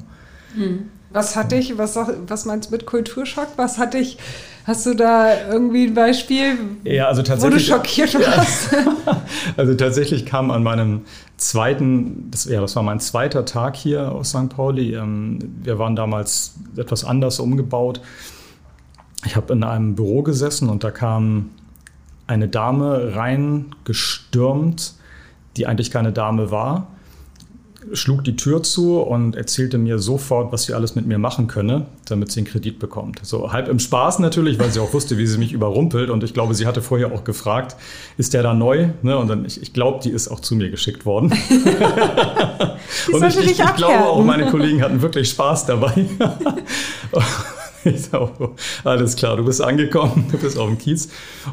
[0.55, 0.91] Mhm.
[1.15, 1.97] Was hat dich, was,
[2.27, 3.47] was meinst du mit Kulturschock?
[3.55, 4.19] Was hat dich,
[4.65, 8.73] hast du da irgendwie ein Beispiel, ja, also wo du schockiert warst?
[8.73, 9.23] Ja.
[9.57, 11.03] also tatsächlich kam an meinem
[11.37, 14.49] zweiten, das, ja, das war mein zweiter Tag hier aus St.
[14.49, 14.97] Pauli.
[14.97, 18.01] Ähm, wir waren damals etwas anders umgebaut.
[19.25, 21.51] Ich habe in einem Büro gesessen und da kam
[22.27, 24.95] eine Dame reingestürmt,
[25.57, 26.89] die eigentlich keine Dame war
[27.93, 31.87] schlug die Tür zu und erzählte mir sofort, was sie alles mit mir machen könne,
[32.07, 33.21] damit sie einen Kredit bekommt.
[33.23, 36.11] So halb im Spaß natürlich, weil sie auch wusste, wie sie mich überrumpelt.
[36.11, 37.77] Und ich glaube, sie hatte vorher auch gefragt,
[38.17, 38.89] ist der da neu?
[39.03, 39.17] Ne?
[39.19, 41.33] Und dann, ich, ich glaube, die ist auch zu mir geschickt worden.
[43.13, 46.07] und ich, ich, ich glaube auch, meine Kollegen hatten wirklich Spaß dabei.
[47.95, 48.55] Ich so,
[48.85, 51.09] alles klar, du bist angekommen, du bist auf dem Kiez.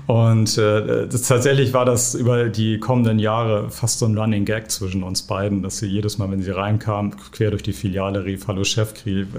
[0.07, 4.71] Und äh, das, tatsächlich war das über die kommenden Jahre fast so ein Running Gag
[4.71, 8.47] zwischen uns beiden, dass sie jedes Mal, wenn sie reinkam, quer durch die Filiale rief,
[8.47, 8.93] hallo Chef,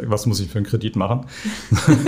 [0.06, 1.26] was muss ich für einen Kredit machen?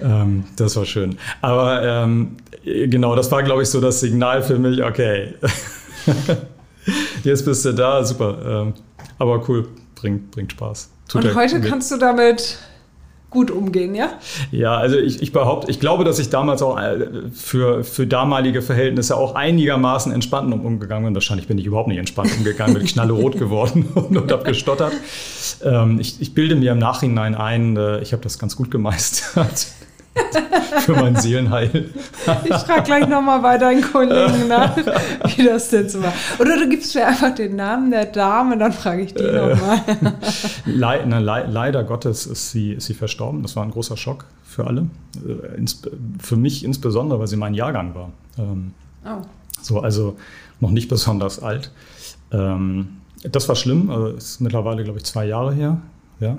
[0.00, 1.18] ähm, das war schön.
[1.40, 5.34] Aber ähm, genau, das war, glaube ich, so das Signal für mich, okay,
[7.24, 8.66] jetzt bist du da, super.
[8.66, 8.74] Ähm,
[9.18, 10.90] aber cool, bringt, bringt Spaß.
[11.08, 12.58] Tut Und heute kannst du damit
[13.30, 14.12] gut umgehen, ja?
[14.50, 18.62] Ja, also ich, ich behaupte, ich glaube, dass ich damals auch äh, für, für damalige
[18.62, 21.14] Verhältnisse auch einigermaßen entspannt umgegangen bin.
[21.14, 24.92] Wahrscheinlich bin ich überhaupt nicht entspannt umgegangen, bin knallerot geworden und, und habe gestottert.
[25.62, 29.68] Ähm, ich, ich bilde mir im Nachhinein ein, äh, ich habe das ganz gut gemeistert.
[30.80, 31.90] für mein Seelenheil.
[32.44, 34.76] Ich frage gleich nochmal bei deinen Kollegen nach,
[35.36, 36.12] wie das denn so war.
[36.38, 39.80] Oder du gibst mir einfach den Namen der Dame, dann frage ich die äh, nochmal.
[40.66, 43.42] Le le leider Gottes ist sie, ist sie verstorben.
[43.42, 44.88] Das war ein großer Schock für alle.
[45.26, 45.64] Äh,
[46.20, 48.10] für mich insbesondere, weil sie mein Jahrgang war.
[48.38, 48.72] Ähm,
[49.06, 49.22] oh.
[49.62, 50.16] So, also
[50.60, 51.70] noch nicht besonders alt.
[52.30, 53.90] Ähm, das war schlimm.
[53.90, 55.78] Also ist mittlerweile, glaube ich, zwei Jahre her.
[56.20, 56.36] Ja.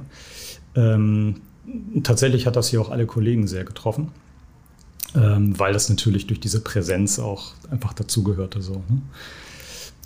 [0.75, 1.35] Ähm,
[2.03, 4.11] tatsächlich hat das hier auch alle Kollegen sehr getroffen,
[5.15, 8.61] ähm, weil das natürlich durch diese Präsenz auch einfach dazugehörte.
[8.61, 9.01] So, ne?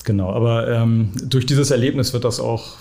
[0.03, 2.78] Genau, aber ähm, durch dieses Erlebnis wird das auch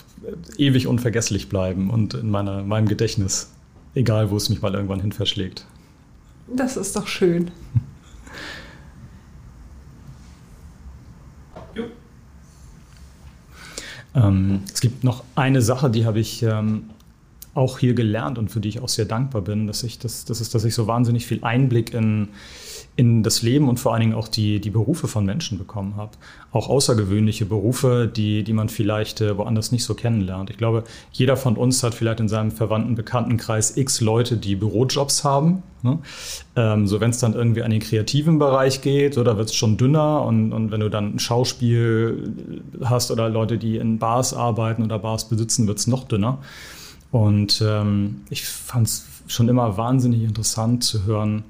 [0.57, 3.51] ewig unvergesslich bleiben und in meiner, meinem Gedächtnis,
[3.95, 5.67] egal wo es mich mal irgendwann hin verschlägt.
[6.55, 7.51] Das ist doch schön.
[14.15, 16.91] Ähm, es gibt noch eine Sache, die habe ich ähm,
[17.55, 20.41] auch hier gelernt und für die ich auch sehr dankbar bin, dass ich das, das
[20.41, 22.29] ist, dass ich so wahnsinnig viel Einblick in,
[22.97, 26.13] in das Leben und vor allen Dingen auch die, die Berufe von Menschen bekommen habe.
[26.51, 30.49] Auch außergewöhnliche Berufe, die, die man vielleicht äh, woanders nicht so kennenlernt.
[30.49, 35.23] Ich glaube, jeder von uns hat vielleicht in seinem verwandten Bekanntenkreis x Leute, die Bürojobs
[35.23, 35.63] haben.
[35.83, 35.99] Ne?
[36.57, 39.77] Ähm, so wenn es dann irgendwie an den kreativen Bereich geht, oder wird es schon
[39.77, 42.33] dünner und, und wenn du dann ein Schauspiel
[42.83, 46.39] hast oder Leute, die in Bars arbeiten oder Bars besitzen, wird es noch dünner.
[47.13, 51.45] Und ähm, ich fand es schon immer wahnsinnig interessant zu hören,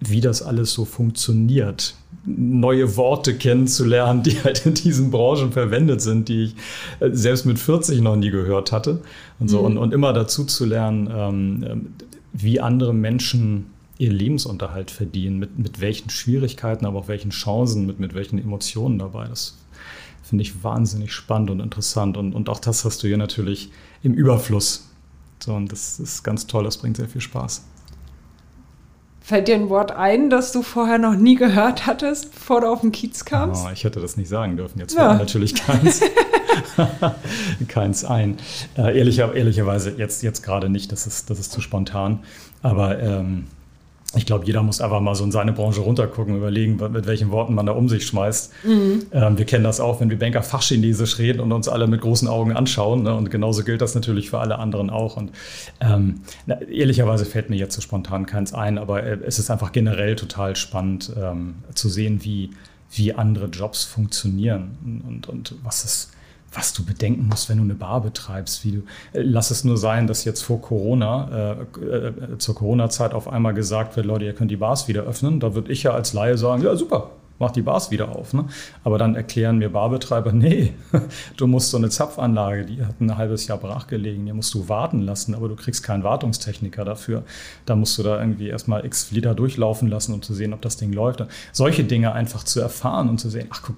[0.00, 1.94] wie das alles so funktioniert.
[2.24, 6.56] Neue Worte kennenzulernen, die halt in diesen Branchen verwendet sind, die ich
[7.00, 9.02] äh, selbst mit 40 noch nie gehört hatte.
[9.38, 9.60] Und, so.
[9.60, 9.64] Mhm.
[9.66, 11.86] und, und immer dazu zu lernen, ähm,
[12.32, 13.66] wie andere Menschen
[13.98, 18.98] ihr Lebensunterhalt verdienen, mit, mit welchen Schwierigkeiten, aber auch welchen Chancen, mit, mit welchen Emotionen
[18.98, 19.28] dabei.
[19.28, 19.56] Das
[20.24, 22.16] finde ich wahnsinnig spannend und interessant.
[22.16, 23.70] Und, und auch das hast du hier natürlich
[24.02, 24.88] im Überfluss.
[25.38, 27.64] So, und das ist ganz toll, das bringt sehr viel Spaß.
[29.20, 32.80] Fällt dir ein Wort ein, das du vorher noch nie gehört hattest, bevor du auf
[32.80, 33.64] den Kiez kamst?
[33.66, 34.78] Oh, ich hätte das nicht sagen dürfen.
[34.78, 35.08] Jetzt ja.
[35.08, 36.00] fällt natürlich keins,
[37.68, 38.38] keins ein.
[38.76, 42.20] Äh, ehrlicher, ehrlicherweise jetzt, jetzt gerade nicht, das ist, das ist zu spontan.
[42.62, 43.46] Aber ähm,
[44.16, 47.54] ich glaube, jeder muss einfach mal so in seine Branche runtergucken, überlegen, mit welchen Worten
[47.54, 48.52] man da um sich schmeißt.
[48.64, 49.06] Mhm.
[49.12, 52.28] Ähm, wir kennen das auch, wenn wir Banker Fachchinesisch reden und uns alle mit großen
[52.28, 53.02] Augen anschauen.
[53.02, 53.14] Ne?
[53.14, 55.16] Und genauso gilt das natürlich für alle anderen auch.
[55.16, 55.32] Und
[55.80, 59.72] ähm, na, ehrlicherweise fällt mir jetzt so spontan keins ein, aber äh, es ist einfach
[59.72, 62.50] generell total spannend ähm, zu sehen, wie,
[62.92, 66.10] wie andere Jobs funktionieren und, und was es
[66.54, 68.64] was du bedenken musst, wenn du eine Bar betreibst.
[68.64, 68.78] Wie du,
[69.12, 73.54] äh, lass es nur sein, dass jetzt vor Corona, äh, äh, zur Corona-Zeit auf einmal
[73.54, 75.40] gesagt wird, Leute, ihr könnt die Bars wieder öffnen.
[75.40, 78.32] Da würde ich ja als Laie sagen, ja super, mach die Bars wieder auf.
[78.32, 78.46] Ne?
[78.84, 80.72] Aber dann erklären mir Barbetreiber, nee,
[81.36, 85.02] du musst so eine Zapfanlage, die hat ein halbes Jahr brachgelegen, die musst du warten
[85.02, 87.24] lassen, aber du kriegst keinen Wartungstechniker dafür.
[87.66, 90.76] Da musst du da irgendwie erstmal x Liter durchlaufen lassen, um zu sehen, ob das
[90.76, 91.24] Ding läuft.
[91.52, 93.76] Solche Dinge einfach zu erfahren und zu sehen, ach guck,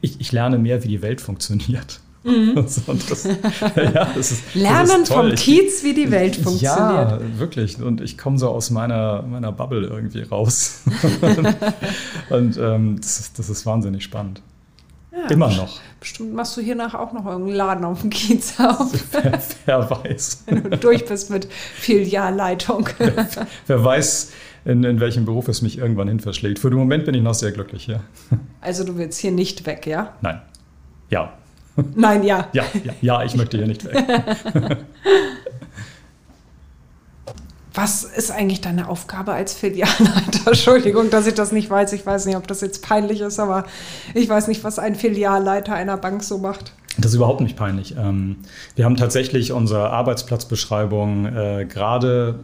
[0.00, 2.00] ich, ich lerne mehr, wie die Welt funktioniert.
[2.24, 2.54] Mhm.
[3.08, 3.24] Das,
[3.76, 7.10] ja, das ist, Lernen vom Kiez, wie die Welt funktioniert.
[7.10, 7.80] Ja, wirklich.
[7.80, 10.82] Und ich komme so aus meiner, meiner Bubble irgendwie raus.
[12.30, 14.42] und ähm, das, ist, das ist wahnsinnig spannend.
[15.12, 15.80] Ja, Immer noch.
[16.00, 18.92] Bestimmt machst du hiernach auch noch irgendeinen Laden auf dem Kiez auf.
[19.12, 20.44] Wer, wer weiß.
[20.46, 22.88] Wenn du durch bist mit Filialleitung.
[22.98, 23.26] Wer,
[23.66, 24.30] wer weiß,
[24.64, 26.58] in, in welchem Beruf es mich irgendwann hin verschlägt.
[26.58, 28.00] Für den Moment bin ich noch sehr glücklich hier.
[28.60, 30.14] Also du willst hier nicht weg, ja?
[30.20, 30.42] Nein.
[31.10, 31.32] Ja.
[31.94, 32.48] Nein, ja.
[32.52, 34.04] Ja, ja, ja ich möchte hier nicht weg.
[37.78, 40.46] Was ist eigentlich deine Aufgabe als Filialleiter?
[40.46, 41.92] Entschuldigung, dass ich das nicht weiß.
[41.92, 43.66] Ich weiß nicht, ob das jetzt peinlich ist, aber
[44.14, 46.72] ich weiß nicht, was ein Filialleiter einer Bank so macht.
[46.98, 47.94] Das ist überhaupt nicht peinlich.
[47.96, 48.38] Ähm,
[48.74, 52.40] wir haben tatsächlich unsere Arbeitsplatzbeschreibung äh, gerade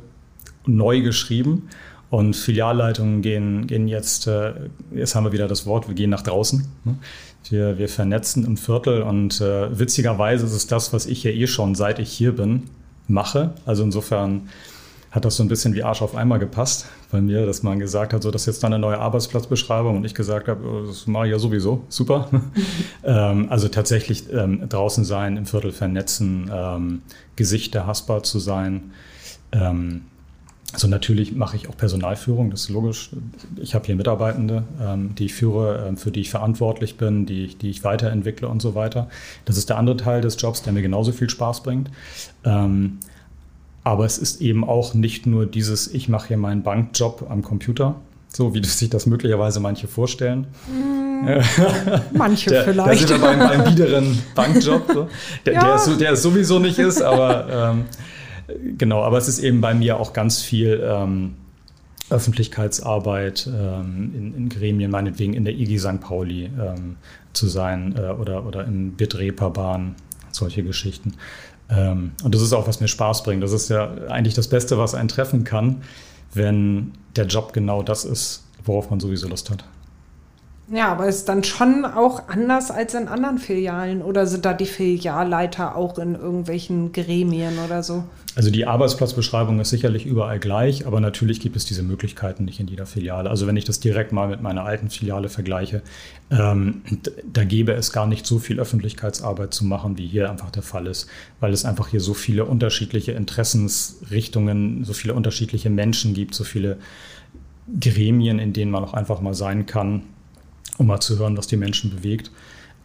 [0.67, 1.69] neu geschrieben
[2.15, 4.53] und Filialleitungen gehen, gehen jetzt, äh,
[4.95, 6.65] jetzt haben wir wieder das Wort, wir gehen nach draußen.
[6.85, 6.97] Ne?
[7.51, 11.49] Wir, wir vernetzen im Viertel und äh, witzigerweise ist es das, was ich ja eh
[11.49, 12.71] schon seit ich hier bin
[13.09, 13.55] mache.
[13.67, 14.49] Also insofern
[15.11, 18.13] hat das so ein bisschen wie Arsch auf einmal gepasst bei mir, dass man gesagt
[18.13, 21.27] hat, so das ist jetzt eine neue Arbeitsplatzbeschreibung und ich gesagt habe, oh, das mache
[21.27, 22.31] ich ja sowieso, super.
[23.05, 27.03] ähm, also tatsächlich ähm, draußen sein, im Viertel vernetzen, ähm,
[27.35, 28.93] Gesicht der Hasper zu sein.
[30.75, 33.11] Ähm, also natürlich mache ich auch Personalführung, das ist logisch.
[33.57, 37.55] Ich habe hier Mitarbeitende, ähm, die ich führe, ähm, für die ich verantwortlich bin, die,
[37.55, 39.09] die ich weiterentwickle und so weiter.
[39.45, 41.91] Das ist der andere Teil des Jobs, der mir genauso viel Spaß bringt.
[43.85, 47.95] Aber es ist eben auch nicht nur dieses, ich mache hier meinen Bankjob am Computer,
[48.29, 50.47] so wie sich das möglicherweise manche vorstellen.
[50.67, 51.29] Mm,
[52.17, 53.05] manche der, vielleicht.
[53.05, 55.09] Da sind wir beim, beim biederen Bankjob, so.
[55.45, 55.85] der, ja.
[55.85, 57.85] der, der es sowieso nicht ist, aber ähm,
[58.47, 61.35] genau, aber es ist eben bei mir auch ganz viel ähm,
[62.11, 66.01] Öffentlichkeitsarbeit ähm, in, in, Gremien, meinetwegen in der IG St.
[66.01, 66.97] Pauli ähm,
[67.33, 69.95] zu sein äh, oder, oder in Bitreeperbahn,
[70.31, 71.15] solche Geschichten.
[71.71, 73.43] Ähm, und das ist auch, was mir Spaß bringt.
[73.43, 75.83] Das ist ja eigentlich das Beste, was einen treffen kann,
[76.35, 79.65] wenn der Job genau das ist, worauf man sowieso Lust hat.
[80.73, 84.65] Ja, aber ist dann schon auch anders als in anderen Filialen oder sind da die
[84.65, 88.05] Filialleiter auch in irgendwelchen Gremien oder so?
[88.35, 92.67] Also die Arbeitsplatzbeschreibung ist sicherlich überall gleich, aber natürlich gibt es diese Möglichkeiten nicht in
[92.67, 93.29] jeder Filiale.
[93.29, 95.83] Also wenn ich das direkt mal mit meiner alten Filiale vergleiche,
[96.31, 96.83] ähm,
[97.31, 100.87] da gäbe es gar nicht so viel Öffentlichkeitsarbeit zu machen, wie hier einfach der Fall
[100.87, 101.09] ist,
[101.41, 106.79] weil es einfach hier so viele unterschiedliche Interessensrichtungen, so viele unterschiedliche Menschen gibt, so viele
[107.79, 110.05] Gremien, in denen man auch einfach mal sein kann
[110.79, 112.31] um mal zu hören, was die Menschen bewegt.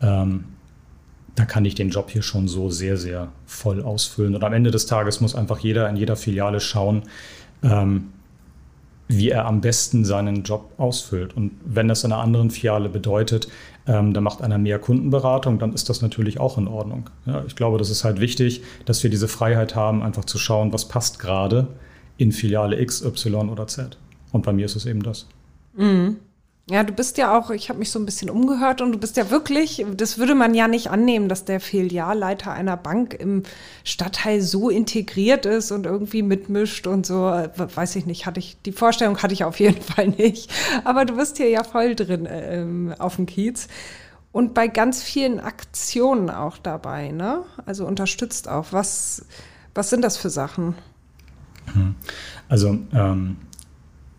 [0.02, 0.46] Ähm,
[1.36, 4.36] da kann ich den Job hier schon so sehr, sehr voll ausfüllen.
[4.36, 7.04] Und am Ende des Tages muss einfach jeder in jeder Filiale schauen,
[7.64, 8.10] ähm,
[9.08, 11.36] wie er am besten seinen Job ausfüllt.
[11.36, 13.48] Und wenn das in einer anderen Filiale bedeutet,
[13.88, 17.10] ähm, da macht einer mehr Kundenberatung, dann ist das natürlich auch in Ordnung.
[17.26, 20.74] Ja, ich glaube, das ist halt wichtig, dass wir diese Freiheit haben, einfach zu schauen,
[20.74, 21.68] was passt gerade
[22.18, 23.98] in Filiale X, Y oder Z.
[24.32, 25.28] Und bei mir ist es eben das.
[25.76, 26.18] Mhm.
[26.70, 29.18] Ja, du bist ja auch, ich habe mich so ein bisschen umgehört und du bist
[29.18, 33.42] ja wirklich, das würde man ja nicht annehmen, dass der Filialleiter einer Bank im
[33.84, 37.22] Stadtteil so integriert ist und irgendwie mitmischt und so.
[37.24, 40.52] Weiß ich nicht, hatte ich, die Vorstellung hatte ich auf jeden Fall nicht.
[40.84, 43.68] Aber du bist hier ja voll drin ähm, auf dem Kiez.
[44.32, 47.46] Und bei ganz vielen Aktionen auch dabei, ne?
[47.66, 48.68] Also unterstützt auch.
[48.70, 49.26] Was,
[49.74, 50.76] was sind das für Sachen?
[52.48, 53.38] Also, ähm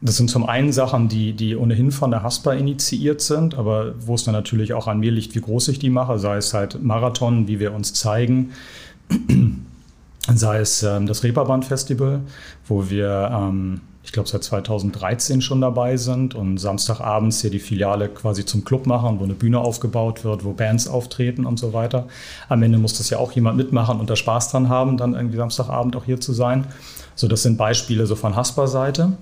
[0.03, 4.15] das sind zum einen Sachen, die, die ohnehin von der Haspa initiiert sind, aber wo
[4.15, 6.83] es dann natürlich auch an mir liegt, wie groß ich die mache, sei es halt
[6.83, 8.53] Marathon, wie wir uns zeigen,
[10.35, 12.21] sei es ähm, das Reeperbahn-Festival,
[12.67, 18.09] wo wir, ähm, ich glaube, seit 2013 schon dabei sind und Samstagabends hier die Filiale
[18.09, 22.07] quasi zum Club machen, wo eine Bühne aufgebaut wird, wo Bands auftreten und so weiter.
[22.49, 25.37] Am Ende muss das ja auch jemand mitmachen und da Spaß dran haben, dann irgendwie
[25.37, 26.67] Samstagabend auch hier zu sein.
[27.15, 29.13] So, das sind Beispiele so von Haspa-Seite.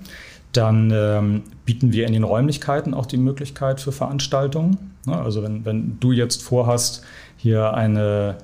[0.53, 4.95] Dann ähm, bieten wir in den Räumlichkeiten auch die Möglichkeit für Veranstaltungen.
[5.05, 7.03] Ja, also wenn, wenn du jetzt vorhast,
[7.37, 8.37] hier eine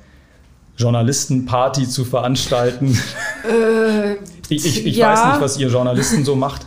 [0.78, 2.98] Journalistenparty zu veranstalten.
[3.46, 4.16] Äh,
[4.50, 5.12] ich, ich, ich ja.
[5.12, 6.66] weiß nicht, was ihr Journalisten so macht.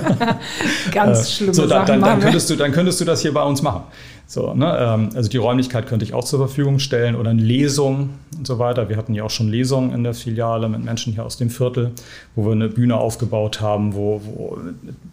[0.92, 1.54] Ganz schlimm.
[1.54, 3.84] so, dann, dann, dann, könntest du, dann könntest du das hier bei uns machen.
[4.28, 4.76] So, ne?
[4.78, 8.58] Ähm, also die Räumlichkeit könnte ich auch zur Verfügung stellen oder eine Lesung und so
[8.58, 8.88] weiter.
[8.88, 11.92] Wir hatten ja auch schon Lesungen in der Filiale mit Menschen hier aus dem Viertel,
[12.34, 14.58] wo wir eine Bühne aufgebaut haben, wo, wo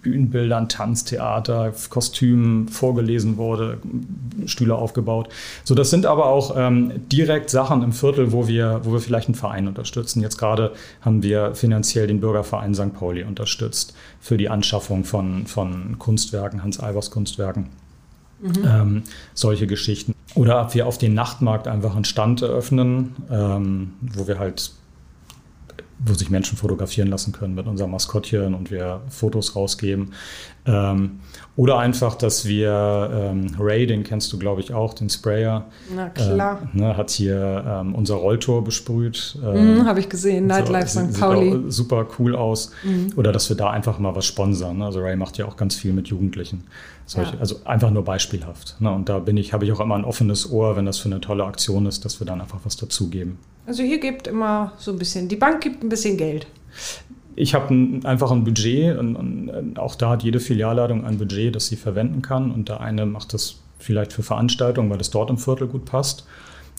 [0.01, 3.77] Bühnenbildern, Tanztheater, Kostümen vorgelesen wurde,
[4.47, 5.29] Stühle aufgebaut.
[5.63, 9.27] So, das sind aber auch ähm, direkt Sachen im Viertel, wo wir, wo wir vielleicht
[9.27, 10.23] einen Verein unterstützen.
[10.23, 12.95] Jetzt gerade haben wir finanziell den Bürgerverein St.
[12.95, 17.82] Pauli unterstützt für die Anschaffung von, von Kunstwerken, Hans-Albers Kunstwerken.
[18.43, 18.65] Mhm.
[18.65, 20.13] Ähm, solche Geschichten.
[20.35, 24.71] Oder ob wir auf den Nachtmarkt einfach einen Stand eröffnen, ähm, wo wir halt
[26.05, 30.13] wo sich Menschen fotografieren lassen können mit unserem Maskottchen und wir Fotos rausgeben.
[30.65, 31.19] Ähm,
[31.55, 35.65] oder einfach, dass wir ähm, Ray, den kennst du, glaube ich, auch, den Sprayer.
[35.95, 36.67] Na klar.
[36.73, 39.37] Äh, ne, hat hier ähm, unser Rolltor besprüht.
[39.43, 41.19] Ähm, mm, Habe ich gesehen, Nightlife so, St.
[41.19, 41.51] Pauli.
[41.51, 42.71] Sieht super cool aus.
[42.83, 43.17] Mm.
[43.17, 44.79] Oder dass wir da einfach mal was sponsern.
[44.79, 44.85] Ne?
[44.85, 46.63] Also Ray macht ja auch ganz viel mit Jugendlichen.
[47.05, 47.39] Solche, ja.
[47.39, 48.77] Also einfach nur beispielhaft.
[48.79, 48.91] Ne?
[48.91, 51.21] Und da bin ich, habe ich auch immer ein offenes Ohr, wenn das für eine
[51.21, 53.37] tolle Aktion ist, dass wir dann einfach was dazugeben.
[53.67, 56.47] Also ihr gebt immer so ein bisschen, die Bank gibt ein bisschen Geld.
[57.35, 61.55] Ich habe ein, einfach ein Budget und, und, auch da hat jede Filialleitung ein Budget,
[61.55, 62.51] das sie verwenden kann.
[62.51, 66.25] Und der eine macht das vielleicht für Veranstaltungen, weil es dort im Viertel gut passt.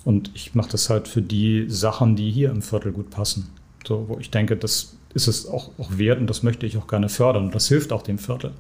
[0.04, 3.50] Und ich mache das halt für die Sachen, die hier im Viertel gut passen.
[3.86, 6.86] So, wo ich denke, das ist es auch, auch wert und das möchte ich auch
[6.86, 7.46] gerne fördern.
[7.46, 8.52] Und das hilft auch dem Viertel.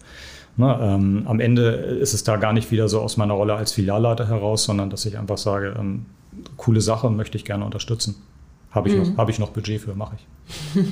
[0.56, 3.72] Ne, ähm, am Ende ist es da gar nicht wieder so aus meiner Rolle als
[3.72, 6.06] Filialleiter heraus, sondern dass ich einfach sage, ähm,
[6.56, 8.16] coole Sache möchte ich gerne unterstützen.
[8.70, 9.02] Habe ich, mhm.
[9.02, 10.26] noch, hab ich noch Budget für, mache ich.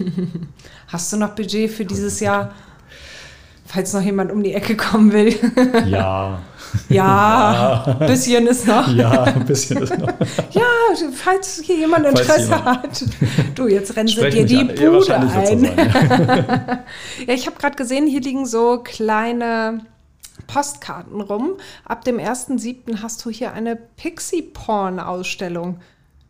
[0.88, 2.52] Hast du noch Budget für dieses Jahr,
[3.66, 5.34] falls noch jemand um die Ecke kommen will?
[5.86, 6.40] ja.
[6.88, 8.88] Ja, ein bisschen ist noch.
[8.94, 10.08] Ja, ein bisschen ist noch.
[10.52, 10.62] ja,
[11.12, 12.64] falls hier jemand Interesse jemand.
[12.64, 13.04] hat.
[13.54, 14.68] Du, jetzt rennen sie dir die an.
[14.68, 15.64] Bude ein.
[17.26, 19.80] ja, ich habe gerade gesehen, hier liegen so kleine
[20.46, 21.56] Postkarten rum.
[21.84, 23.02] Ab dem 1.7.
[23.02, 25.80] hast du hier eine Pixie-Porn-Ausstellung.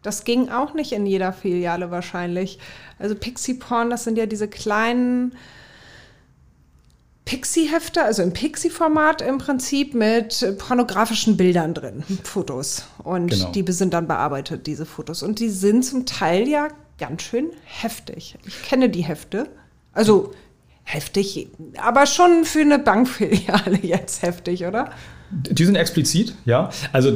[0.03, 2.59] Das ging auch nicht in jeder Filiale wahrscheinlich.
[2.99, 5.35] Also Pixie-Porn, das sind ja diese kleinen
[7.25, 12.85] Pixie-Hefte, also im Pixie-Format im Prinzip mit pornografischen Bildern drin, Fotos.
[13.05, 13.53] Und genau.
[13.53, 15.23] die sind dann bearbeitet, diese Fotos.
[15.23, 18.37] Und die sind zum Teil ja ganz schön heftig.
[18.45, 19.49] Ich kenne die Hefte.
[19.93, 20.33] Also
[20.85, 21.49] heftig,
[21.79, 24.91] aber schon für eine Bankfiliale jetzt heftig, oder?
[25.35, 26.69] Die sind explizit, ja.
[26.93, 27.13] Also,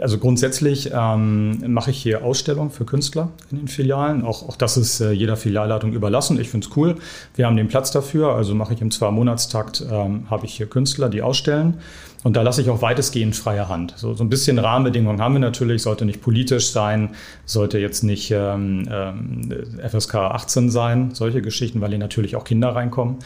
[0.00, 4.24] also grundsätzlich ähm, mache ich hier Ausstellungen für Künstler in den Filialen.
[4.24, 6.40] Auch, auch das ist äh, jeder Filialleitung überlassen.
[6.40, 6.96] Ich finde es cool.
[7.34, 8.34] Wir haben den Platz dafür.
[8.34, 11.76] Also mache ich im Zwei-Monatstakt, ähm, habe ich hier Künstler, die ausstellen.
[12.22, 13.94] Und da lasse ich auch weitestgehend freie Hand.
[13.96, 17.10] So, so ein bisschen Rahmenbedingungen haben wir natürlich, sollte nicht politisch sein,
[17.46, 22.74] sollte jetzt nicht ähm, äh, FSK 18 sein, solche Geschichten, weil hier natürlich auch Kinder
[22.74, 23.16] reinkommen.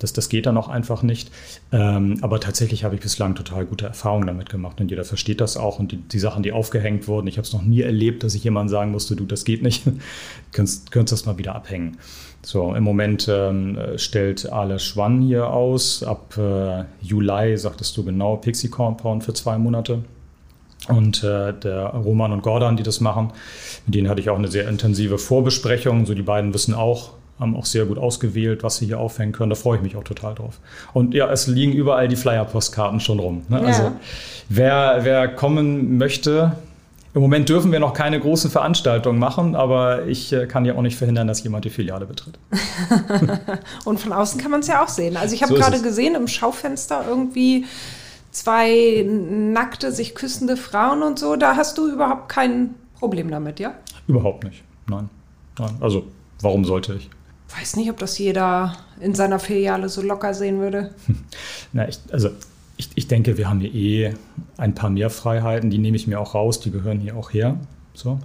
[0.00, 1.30] Das, das geht dann auch einfach nicht.
[1.70, 5.56] Ähm, aber tatsächlich habe ich bislang total gute Erfahrungen damit gemacht und jeder versteht das
[5.56, 5.78] auch.
[5.78, 8.42] Und die, die Sachen, die aufgehängt wurden, ich habe es noch nie erlebt, dass ich
[8.42, 9.84] jemand sagen musste, du, das geht nicht,
[10.52, 11.98] könntest, könntest das mal wieder abhängen.
[12.42, 16.02] So, im Moment ähm, stellt Ale Schwann hier aus.
[16.02, 20.02] Ab äh, Juli, sagtest du genau, Pixie Compound für zwei Monate.
[20.88, 23.32] Und äh, der Roman und Gordon, die das machen,
[23.86, 26.06] mit denen hatte ich auch eine sehr intensive Vorbesprechung.
[26.06, 29.50] So, die beiden wissen auch, haben auch sehr gut ausgewählt, was sie hier aufhängen können.
[29.50, 30.60] Da freue ich mich auch total drauf.
[30.92, 33.42] Und ja, es liegen überall die Flyer-Postkarten schon rum.
[33.48, 33.60] Ne?
[33.60, 33.66] Ja.
[33.66, 33.92] Also
[34.48, 36.52] wer, wer kommen möchte,
[37.12, 40.82] im Moment dürfen wir noch keine großen Veranstaltungen machen, aber ich äh, kann ja auch
[40.82, 42.38] nicht verhindern, dass jemand die Filiale betritt.
[43.84, 45.16] und von außen kann man es ja auch sehen.
[45.16, 47.64] Also ich habe so gerade gesehen im Schaufenster irgendwie
[48.30, 51.34] zwei nackte, sich küssende Frauen und so.
[51.34, 53.74] Da hast du überhaupt kein Problem damit, ja?
[54.06, 54.62] Überhaupt nicht.
[54.88, 55.08] Nein.
[55.58, 55.76] Nein.
[55.80, 56.04] Also
[56.40, 57.10] warum sollte ich?
[57.58, 60.94] Weiß nicht, ob das jeder in seiner Filiale so locker sehen würde.
[61.72, 62.30] Na, ich, also
[62.76, 64.14] ich, ich denke, wir haben hier eh
[64.56, 67.58] ein paar mehr Freiheiten, die nehme ich mir auch raus, die gehören hier auch her.
[67.94, 68.18] So.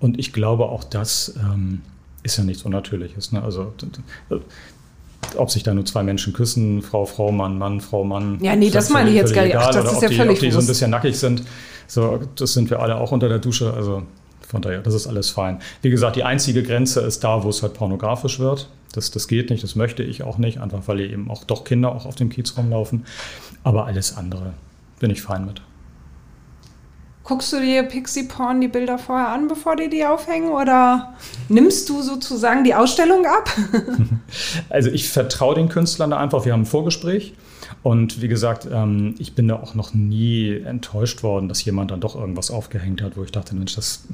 [0.00, 1.80] Und ich glaube, auch das ähm,
[2.22, 3.32] ist ja nichts Unnatürliches.
[3.32, 3.42] Ne?
[3.42, 3.72] Also,
[5.36, 8.38] ob sich da nur zwei Menschen küssen, Frau, Frau, Mann, Mann, Frau, Mann.
[8.42, 9.56] Ja, nee, das meine ich jetzt gar nicht.
[9.56, 11.42] Ach, das ist ja die, völlig ob die so ein bisschen nackig sind.
[11.86, 13.72] So, das sind wir alle auch unter der Dusche.
[13.72, 14.02] Also
[14.54, 15.58] von daher, das ist alles fein.
[15.82, 18.68] Wie gesagt, die einzige Grenze ist da, wo es halt pornografisch wird.
[18.92, 21.90] Das, das geht nicht, das möchte ich auch nicht, einfach weil eben auch doch Kinder
[21.90, 23.04] auch auf dem Kiez rumlaufen.
[23.64, 24.52] Aber alles andere
[25.00, 25.60] bin ich fein mit.
[27.24, 30.50] Guckst du dir Pixie Porn die Bilder vorher an, bevor die die aufhängen?
[30.50, 31.14] Oder
[31.48, 33.50] nimmst du sozusagen die Ausstellung ab?
[34.68, 36.44] also ich vertraue den Künstlern da einfach.
[36.44, 37.34] Wir haben ein Vorgespräch.
[37.82, 42.00] Und wie gesagt, ähm, ich bin da auch noch nie enttäuscht worden, dass jemand dann
[42.00, 44.04] doch irgendwas aufgehängt hat, wo ich dachte, Mensch, das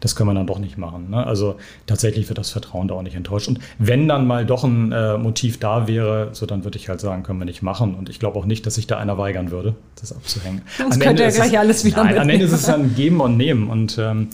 [0.00, 1.10] das können wir dann doch nicht machen.
[1.10, 1.26] Ne?
[1.26, 3.48] Also tatsächlich wird das Vertrauen da auch nicht enttäuscht.
[3.48, 7.00] Und wenn dann mal doch ein äh, Motiv da wäre, so dann würde ich halt
[7.00, 7.94] sagen, können wir nicht machen.
[7.94, 10.62] Und ich glaube auch nicht, dass sich da einer weigern würde, das abzuhängen.
[10.76, 13.36] Sonst könnte er gleich es, alles wieder nein, Am Ende ist es dann Geben und
[13.36, 13.68] Nehmen.
[13.68, 14.28] Und ähm,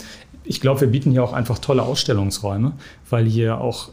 [0.45, 2.73] ich glaube, wir bieten hier auch einfach tolle Ausstellungsräume,
[3.09, 3.91] weil hier auch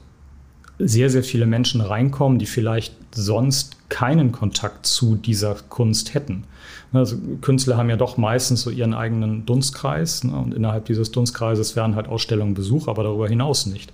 [0.77, 6.45] sehr, sehr viele Menschen reinkommen, die vielleicht sonst keinen Kontakt zu dieser Kunst hätten.
[6.93, 10.35] Also Künstler haben ja doch meistens so ihren eigenen Dunstkreis ne?
[10.35, 13.91] und innerhalb dieses Dunstkreises werden halt Ausstellungen Besuch, aber darüber hinaus nicht.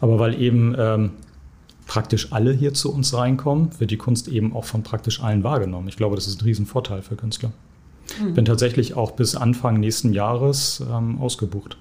[0.00, 1.10] Aber weil eben ähm,
[1.86, 5.88] praktisch alle hier zu uns reinkommen, wird die Kunst eben auch von praktisch allen wahrgenommen.
[5.88, 7.50] Ich glaube, das ist ein Riesenvorteil für Künstler.
[8.20, 8.28] Mhm.
[8.28, 11.76] Ich bin tatsächlich auch bis Anfang nächsten Jahres ähm, ausgebucht.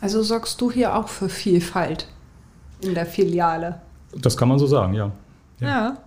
[0.00, 2.06] Also sorgst du hier auch für Vielfalt?
[2.82, 3.80] In der Filiale.
[4.16, 5.10] Das kann man so sagen, ja.
[5.60, 5.68] ja.
[5.68, 5.98] ja.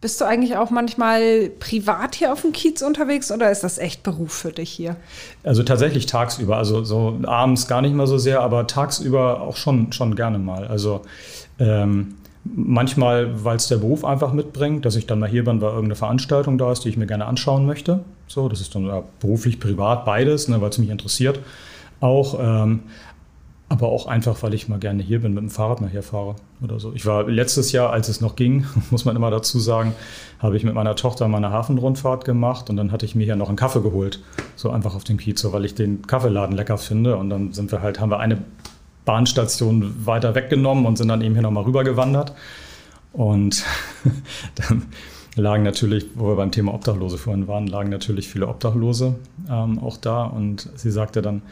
[0.00, 4.04] Bist du eigentlich auch manchmal privat hier auf dem Kiez unterwegs oder ist das echt
[4.04, 4.96] Beruf für dich hier?
[5.42, 9.92] Also tatsächlich tagsüber, also so abends gar nicht mal so sehr, aber tagsüber auch schon,
[9.92, 10.68] schon gerne mal.
[10.68, 11.00] Also
[11.58, 15.70] ähm, manchmal, weil es der Beruf einfach mitbringt, dass ich dann mal hier bin, weil
[15.70, 18.04] irgendeine Veranstaltung da ist, die ich mir gerne anschauen möchte.
[18.28, 21.40] So, das ist dann beruflich, privat, beides, ne, weil es mich interessiert.
[22.00, 22.84] Auch ähm,
[23.70, 26.80] aber auch einfach, weil ich mal gerne hier bin, mit dem Fahrrad mal herfahre oder
[26.80, 26.92] so.
[26.94, 29.92] Ich war letztes Jahr, als es noch ging, muss man immer dazu sagen,
[30.38, 33.48] habe ich mit meiner Tochter meine Hafenrundfahrt gemacht und dann hatte ich mir hier noch
[33.48, 34.20] einen Kaffee geholt.
[34.56, 37.16] So einfach auf dem Kiez, weil ich den Kaffeeladen lecker finde.
[37.16, 38.38] Und dann sind wir halt, haben wir eine
[39.04, 42.32] Bahnstation weiter weggenommen und sind dann eben hier nochmal rübergewandert.
[43.12, 43.64] Und
[44.54, 44.86] dann
[45.36, 49.16] lagen natürlich, wo wir beim Thema Obdachlose vorhin waren, lagen natürlich viele Obdachlose
[49.50, 50.24] ähm, auch da.
[50.24, 51.42] Und sie sagte dann,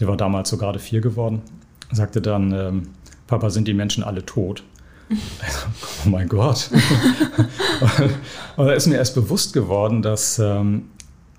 [0.00, 1.42] die war damals so gerade vier geworden,
[1.92, 2.88] sagte dann, ähm,
[3.26, 4.62] Papa, sind die Menschen alle tot?
[5.10, 6.70] oh mein Gott.
[8.56, 10.90] und da ist mir erst bewusst geworden, dass ähm,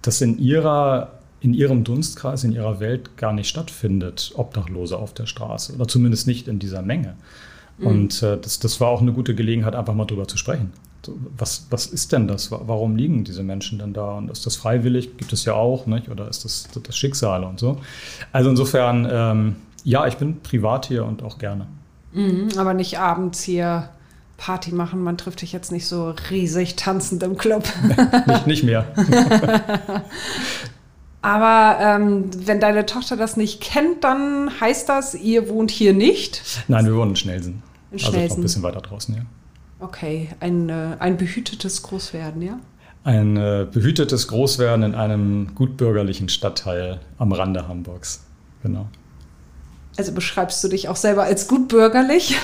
[0.01, 5.25] das in ihrer in ihrem Dunstkreis, in ihrer Welt gar nicht stattfindet, Obdachlose auf der
[5.25, 7.15] Straße oder zumindest nicht in dieser Menge.
[7.77, 7.87] Mhm.
[7.87, 10.73] Und äh, das, das war auch eine gute Gelegenheit, einfach mal drüber zu sprechen.
[11.37, 12.51] Was, was ist denn das?
[12.51, 14.17] Warum liegen diese Menschen denn da?
[14.17, 15.15] Und ist das freiwillig?
[15.17, 16.09] Gibt es ja auch, nicht?
[16.09, 17.79] oder ist das das Schicksal und so?
[18.33, 21.67] Also insofern, ähm, ja, ich bin privat hier und auch gerne.
[22.13, 23.89] Mhm, aber nicht abends hier
[24.37, 25.03] Party machen.
[25.03, 27.63] Man trifft dich jetzt nicht so riesig tanzend im Club.
[28.27, 28.85] nicht, nicht mehr.
[31.21, 36.41] Aber ähm, wenn deine Tochter das nicht kennt, dann heißt das, ihr wohnt hier nicht?
[36.69, 37.61] Nein, wir wohnen in Schnelsen.
[37.91, 38.21] In Schnelsen.
[38.21, 39.21] Also noch ein bisschen weiter draußen, ja.
[39.81, 42.59] Okay, ein, äh, ein behütetes Großwerden, ja?
[43.03, 48.25] Ein äh, behütetes Großwerden in einem gutbürgerlichen Stadtteil am Rande Hamburgs.
[48.61, 48.87] Genau.
[49.99, 52.37] Also beschreibst du dich auch selber als gutbürgerlich?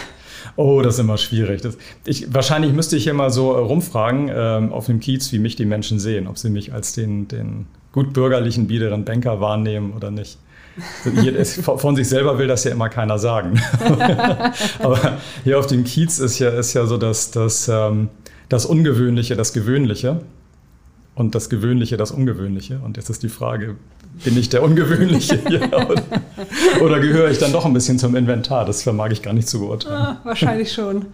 [0.57, 1.61] Oh, das ist immer schwierig.
[1.61, 5.55] Das, ich, wahrscheinlich müsste ich hier mal so rumfragen ähm, auf dem Kiez, wie mich
[5.55, 10.37] die Menschen sehen, ob sie mich als den, den gutbürgerlichen, biederen Banker wahrnehmen oder nicht.
[11.77, 13.61] Von sich selber will das ja immer keiner sagen.
[14.79, 18.09] Aber hier auf dem Kiez ist ja, ist ja so das, das, ähm,
[18.49, 20.19] das Ungewöhnliche, das Gewöhnliche.
[21.15, 22.79] Und das Gewöhnliche, das Ungewöhnliche.
[22.83, 23.77] Und jetzt ist die Frage,
[24.23, 25.61] bin ich der Ungewöhnliche hier?
[25.67, 26.03] Oder,
[26.81, 28.65] oder, gehöre ich dann doch ein bisschen zum Inventar?
[28.65, 29.95] Das vermag ich gar nicht zu beurteilen.
[29.95, 31.05] Ah, wahrscheinlich schon.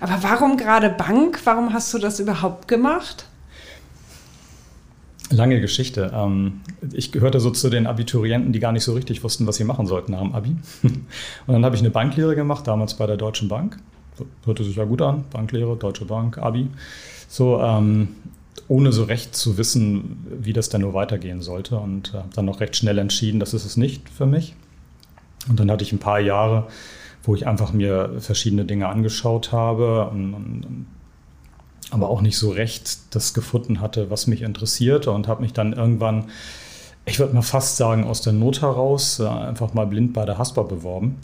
[0.00, 1.40] Aber warum gerade Bank?
[1.42, 3.26] Warum hast du das überhaupt gemacht?
[5.30, 6.12] Lange Geschichte.
[6.14, 6.60] Ähm,
[6.92, 9.86] ich gehörte so zu den Abiturienten, die gar nicht so richtig wussten, was sie machen
[9.86, 10.56] sollten nach dem Abi.
[10.82, 13.76] Und dann habe ich eine Banklehre gemacht, damals bei der Deutschen Bank.
[14.44, 16.68] Hörte sich ja gut an, Banklehre, Deutsche Bank, Abi.
[17.28, 18.08] So, ähm,
[18.68, 21.78] ohne so recht zu wissen, wie das denn nur weitergehen sollte.
[21.78, 24.54] Und habe dann noch recht schnell entschieden, das ist es nicht für mich.
[25.48, 26.68] Und dann hatte ich ein paar Jahre,
[27.22, 30.86] wo ich einfach mir verschiedene Dinge angeschaut habe und, und
[31.90, 35.72] aber auch nicht so recht das gefunden hatte, was mich interessierte und habe mich dann
[35.72, 36.26] irgendwann,
[37.06, 40.38] ich würde mal fast sagen, aus der Not heraus äh, einfach mal blind bei der
[40.38, 41.16] Haspa beworben.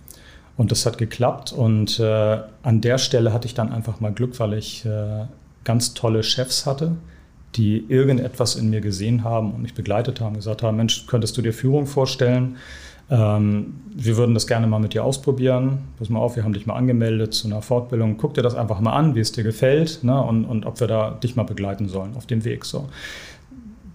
[0.57, 4.39] Und das hat geklappt und äh, an der Stelle hatte ich dann einfach mal Glück,
[4.39, 5.25] weil ich äh,
[5.65, 6.93] ganz tolle Chefs hatte,
[7.57, 11.43] die irgendetwas in mir gesehen haben und mich begleitet haben, gesagt haben, Mensch, könntest du
[11.43, 12.57] dir Führung vorstellen?
[13.11, 15.79] Ähm, wir würden das gerne mal mit dir ausprobieren.
[15.99, 18.17] Pass mal auf, wir haben dich mal angemeldet zu einer Fortbildung.
[18.17, 20.21] Guck dir das einfach mal an, wie es dir gefällt ne?
[20.21, 22.65] und, und ob wir da dich mal begleiten sollen auf dem Weg.
[22.65, 22.89] So.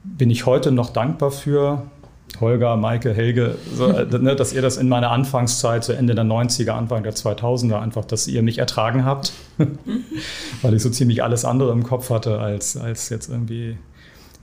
[0.03, 1.84] Bin ich heute noch dankbar für,
[2.42, 6.26] Holger, Maike, Helge, so, äh, ne, dass ihr das in meiner Anfangszeit, so Ende der
[6.26, 9.34] 90er, Anfang der 2000er, einfach, dass ihr mich ertragen habt,
[10.62, 13.78] weil ich so ziemlich alles andere im Kopf hatte, als, als jetzt irgendwie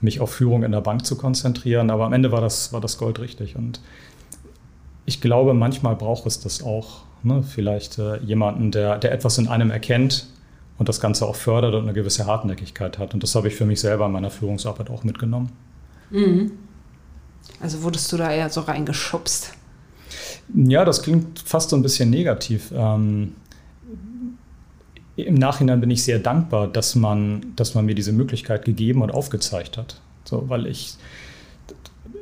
[0.01, 1.89] mich auf Führung in der Bank zu konzentrieren.
[1.89, 3.55] Aber am Ende war das, war das Gold richtig.
[3.55, 3.81] Und
[5.05, 7.01] ich glaube, manchmal braucht es das auch.
[7.23, 7.43] Ne?
[7.43, 10.27] Vielleicht äh, jemanden, der, der etwas in einem erkennt
[10.77, 13.13] und das Ganze auch fördert und eine gewisse Hartnäckigkeit hat.
[13.13, 15.51] Und das habe ich für mich selber in meiner Führungsarbeit auch mitgenommen.
[16.11, 16.51] Mhm.
[17.59, 19.53] Also wurdest du da eher so reingeschubst?
[20.53, 22.71] Ja, das klingt fast so ein bisschen negativ.
[22.73, 23.35] Ähm,
[25.15, 29.11] Im Nachhinein bin ich sehr dankbar, dass man, dass man mir diese Möglichkeit gegeben und
[29.11, 29.99] aufgezeigt hat.
[30.23, 30.95] So, weil ich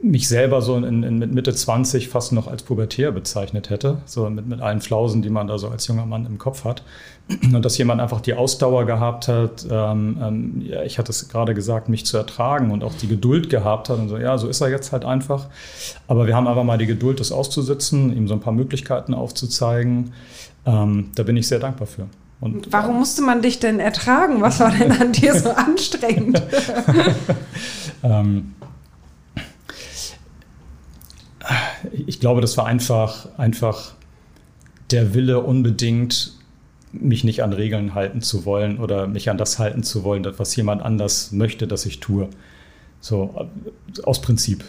[0.02, 4.30] mich selber so in, in, mit Mitte 20 fast noch als pubertär bezeichnet hätte, so
[4.30, 6.84] mit, mit allen Flausen, die man da so als junger Mann im Kopf hat.
[7.28, 11.56] Und dass jemand einfach die Ausdauer gehabt hat, ähm, ähm, ja, ich hatte es gerade
[11.56, 14.62] gesagt, mich zu ertragen und auch die Geduld gehabt hat und so, ja, so ist
[14.62, 15.48] er jetzt halt einfach.
[16.08, 20.14] Aber wir haben einfach mal die Geduld, das auszusitzen, ihm so ein paar Möglichkeiten aufzuzeigen.
[20.66, 22.08] Ähm, da bin ich sehr dankbar für.
[22.42, 24.42] Und, Warum musste man dich denn ertragen?
[24.42, 26.42] Was war denn an dir so anstrengend?
[28.04, 28.54] ähm,
[32.08, 33.94] ich glaube, das war einfach, einfach
[34.92, 36.34] der Wille unbedingt
[36.92, 40.56] mich nicht an Regeln halten zu wollen oder mich an das halten zu wollen, was
[40.56, 42.30] jemand anders möchte, dass ich tue.
[43.02, 43.48] So
[44.04, 44.64] aus Prinzip.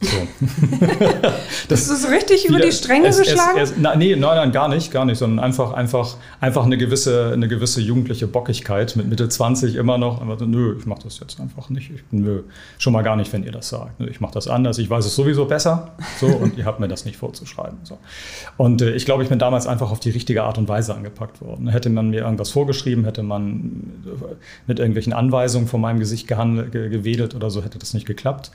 [0.00, 0.16] So.
[1.68, 3.58] das, ist richtig über die Stränge es, geschlagen?
[3.58, 6.78] Es, es, na, nee, nein, nein, gar nicht, gar nicht, sondern einfach, einfach, einfach eine,
[6.78, 10.20] gewisse, eine gewisse jugendliche Bockigkeit mit Mitte 20 immer noch.
[10.20, 11.90] Aber, nö, ich mache das jetzt einfach nicht.
[11.90, 12.42] Ich, nö,
[12.78, 14.00] schon mal gar nicht, wenn ihr das sagt.
[14.02, 14.78] Ich mache das anders.
[14.78, 15.90] Ich weiß es sowieso besser.
[16.20, 17.78] So, und ihr habt mir das nicht vorzuschreiben.
[17.82, 17.98] So.
[18.56, 21.40] Und äh, ich glaube, ich bin damals einfach auf die richtige Art und Weise angepackt
[21.40, 21.66] worden.
[21.66, 24.34] Hätte man mir irgendwas vorgeschrieben, hätte man äh,
[24.68, 28.52] mit irgendwelchen Anweisungen vor meinem Gesicht gehandelt, gewedelt oder so, hätte das nicht geklappt.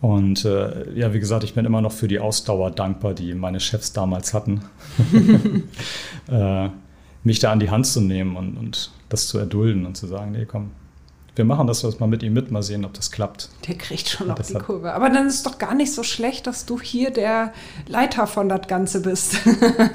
[0.00, 3.58] Und äh, ja, wie gesagt, ich bin immer noch für die Ausdauer dankbar, die meine
[3.58, 4.62] Chefs damals hatten,
[6.28, 6.68] äh,
[7.24, 10.32] mich da an die Hand zu nehmen und, und das zu erdulden und zu sagen,
[10.32, 10.70] nee, komm,
[11.38, 13.48] wir machen das mal mit ihm mit, mal sehen, ob das klappt.
[13.68, 14.92] Der kriegt schon noch die Kurve.
[14.92, 17.52] Aber dann ist es doch gar nicht so schlecht, dass du hier der
[17.86, 19.36] Leiter von das Ganze bist.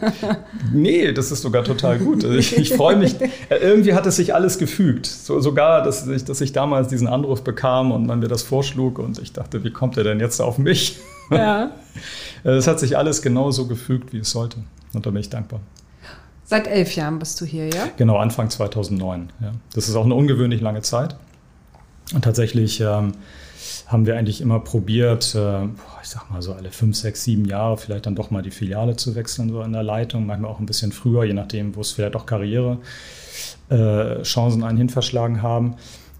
[0.73, 2.23] nee, das ist sogar total gut.
[2.33, 3.21] Ich, ich freue mich.
[3.21, 5.05] Äh, irgendwie hat es sich alles gefügt.
[5.05, 8.97] So, sogar, dass ich, dass ich damals diesen Anruf bekam und man mir das vorschlug
[8.97, 10.99] und ich dachte, wie kommt er denn jetzt auf mich?
[11.29, 11.71] Ja.
[12.45, 14.57] Es hat sich alles genauso gefügt, wie es sollte.
[14.93, 15.61] Und da bin ich dankbar.
[16.43, 17.87] Seit elf Jahren bist du hier, ja?
[17.95, 19.31] Genau, Anfang 2009.
[19.41, 19.51] Ja.
[19.73, 21.15] Das ist auch eine ungewöhnlich lange Zeit.
[22.13, 23.13] Und tatsächlich ähm,
[23.87, 25.65] haben wir eigentlich immer probiert, äh,
[26.01, 28.95] ich sag mal so alle fünf, sechs, sieben Jahre vielleicht dann doch mal die Filiale
[28.95, 31.91] zu wechseln, so in der Leitung, manchmal auch ein bisschen früher, je nachdem, wo es
[31.91, 35.75] vielleicht auch Karrierechancen äh, einen hin verschlagen haben.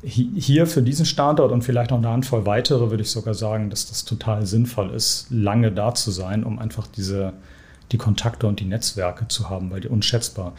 [0.06, 3.88] Hier für diesen Standort und vielleicht noch eine Handvoll weitere würde ich sogar sagen, dass
[3.88, 7.32] das total sinnvoll ist, lange da zu sein, um einfach diese,
[7.94, 10.52] die Kontakte und die Netzwerke zu haben, weil die unschätzbar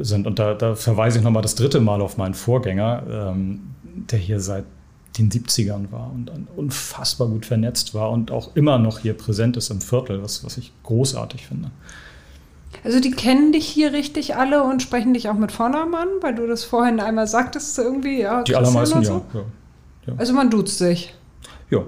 [0.00, 0.28] sind.
[0.28, 3.02] Und da, da verweise ich nochmal das dritte Mal auf meinen Vorgänger.
[3.10, 3.62] Ähm,
[3.94, 4.64] der hier seit
[5.18, 9.70] den 70ern war und unfassbar gut vernetzt war und auch immer noch hier präsent ist
[9.70, 11.70] im Viertel, was, was ich großartig finde.
[12.84, 16.34] Also die kennen dich hier richtig alle und sprechen dich auch mit Vornamen an, weil
[16.34, 18.20] du das vorhin einmal sagtest irgendwie.
[18.20, 19.24] Ja, die allermeisten so.
[19.34, 19.40] ja,
[20.06, 21.14] ja, Also man duzt sich.
[21.70, 21.78] Ja.
[21.78, 21.84] ja.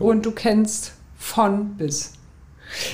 [0.00, 2.14] Und du kennst von bis.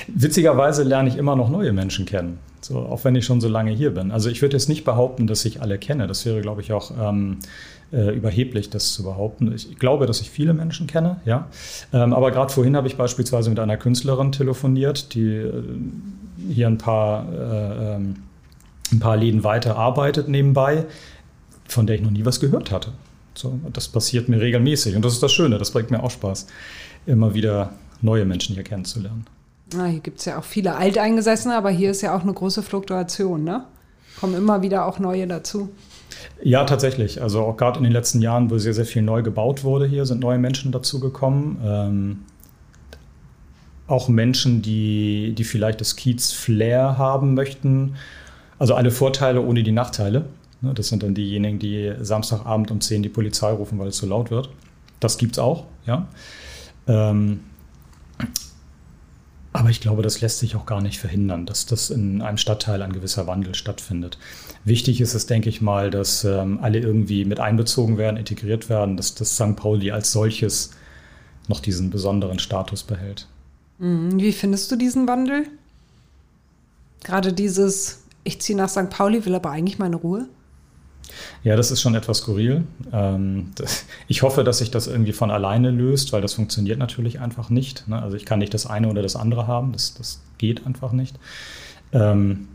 [0.07, 2.39] Witzigerweise lerne ich immer noch neue Menschen kennen.
[2.65, 4.09] So, auch wenn ich schon so lange hier bin.
[4.11, 6.07] Also ich würde jetzt nicht behaupten, dass ich alle kenne.
[6.07, 7.37] Das wäre, glaube ich, auch ähm,
[7.93, 9.53] äh, überheblich, das zu behaupten.
[9.53, 11.47] Ich glaube, dass ich viele Menschen kenne, ja.
[11.93, 15.63] Ähm, aber gerade vorhin habe ich beispielsweise mit einer Künstlerin telefoniert, die äh,
[16.49, 18.15] hier ein paar, äh, ähm,
[18.91, 20.85] ein paar Läden weiter arbeitet nebenbei,
[21.67, 22.93] von der ich noch nie was gehört hatte.
[23.35, 26.47] So, das passiert mir regelmäßig und das ist das Schöne, das bringt mir auch Spaß,
[27.05, 29.27] immer wieder neue Menschen hier kennenzulernen.
[29.75, 32.63] Na, hier gibt es ja auch viele Alteingesessene, aber hier ist ja auch eine große
[32.63, 33.65] Fluktuation, ne?
[34.19, 35.69] Kommen immer wieder auch neue dazu.
[36.41, 37.21] Ja, tatsächlich.
[37.21, 40.05] Also auch gerade in den letzten Jahren, wo sehr, sehr viel neu gebaut wurde hier,
[40.05, 41.57] sind neue Menschen dazugekommen.
[41.63, 42.19] Ähm,
[43.87, 47.95] auch Menschen, die, die vielleicht das Kiez-Flair haben möchten.
[48.57, 50.25] Also alle Vorteile ohne die Nachteile.
[50.61, 54.05] Ne, das sind dann diejenigen, die Samstagabend um 10 die Polizei rufen, weil es zu
[54.05, 54.49] laut wird.
[54.99, 56.07] Das gibt es auch, ja.
[56.87, 57.41] Ähm,
[59.55, 62.81] aber ich glaube, das lässt sich auch gar nicht verhindern, dass das in einem Stadtteil
[62.81, 64.17] ein gewisser Wandel stattfindet.
[64.65, 68.97] Wichtig ist es, denke ich mal, dass ähm, alle irgendwie mit einbezogen werden, integriert werden,
[68.97, 69.55] dass das St.
[69.55, 70.71] Pauli als solches
[71.47, 73.27] noch diesen besonderen Status behält.
[73.77, 74.19] Mhm.
[74.19, 75.47] Wie findest du diesen Wandel?
[77.03, 78.89] Gerade dieses, ich ziehe nach St.
[78.89, 80.27] Pauli, will aber eigentlich meine Ruhe?
[81.43, 82.63] Ja, das ist schon etwas skurril.
[82.91, 83.51] Ähm,
[84.07, 87.87] ich hoffe, dass sich das irgendwie von alleine löst, weil das funktioniert natürlich einfach nicht.
[87.87, 88.01] Ne?
[88.01, 91.17] Also ich kann nicht das eine oder das andere haben, das, das geht einfach nicht.
[91.91, 92.47] Ähm,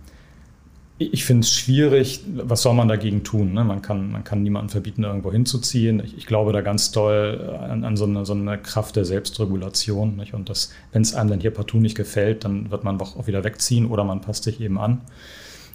[1.02, 3.54] ich finde es schwierig, was soll man dagegen tun?
[3.54, 3.64] Ne?
[3.64, 6.02] Man, kann, man kann niemandem verbieten, irgendwo hinzuziehen.
[6.04, 10.20] Ich, glaube da ganz toll an, an so, eine, so, eine, Kraft der Selbstregulation.
[10.32, 13.86] Und wenn es einem dann hier partout nicht gefällt, dann wird man auch wieder wegziehen
[13.86, 15.00] oder man passt sich eben an.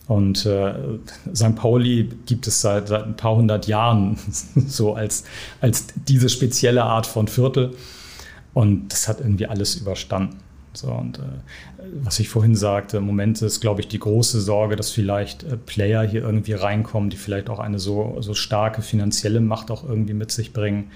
[0.08, 0.74] Und äh,
[1.34, 1.56] St.
[1.56, 4.18] Pauli gibt es seit, seit ein paar hundert Jahren
[4.68, 5.24] so als,
[5.62, 7.74] als diese spezielle Art von Viertel.
[8.53, 10.38] Und das hat irgendwie alles überstanden.
[10.74, 11.22] So, und äh,
[12.03, 15.58] was ich vorhin sagte, im Moment ist, glaube ich, die große Sorge, dass vielleicht äh,
[15.58, 20.14] Player hier irgendwie reinkommen, die vielleicht auch eine so, so starke finanzielle Macht auch irgendwie
[20.14, 20.91] mit sich bringen,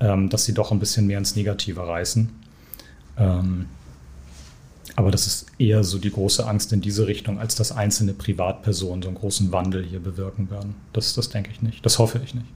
[0.00, 2.30] ähm, dass sie doch ein bisschen mehr ins Negative reißen.
[3.18, 3.66] Ähm,
[4.96, 9.02] aber das ist eher so die große Angst in diese Richtung, als dass einzelne Privatpersonen
[9.02, 10.74] so einen großen Wandel hier bewirken werden.
[10.92, 11.84] Das, das denke ich nicht.
[11.84, 12.46] Das hoffe ich nicht.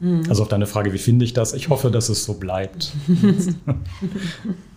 [0.00, 0.24] Mhm.
[0.28, 1.52] Also auf deine Frage, wie finde ich das?
[1.52, 2.92] Ich hoffe, dass es so bleibt.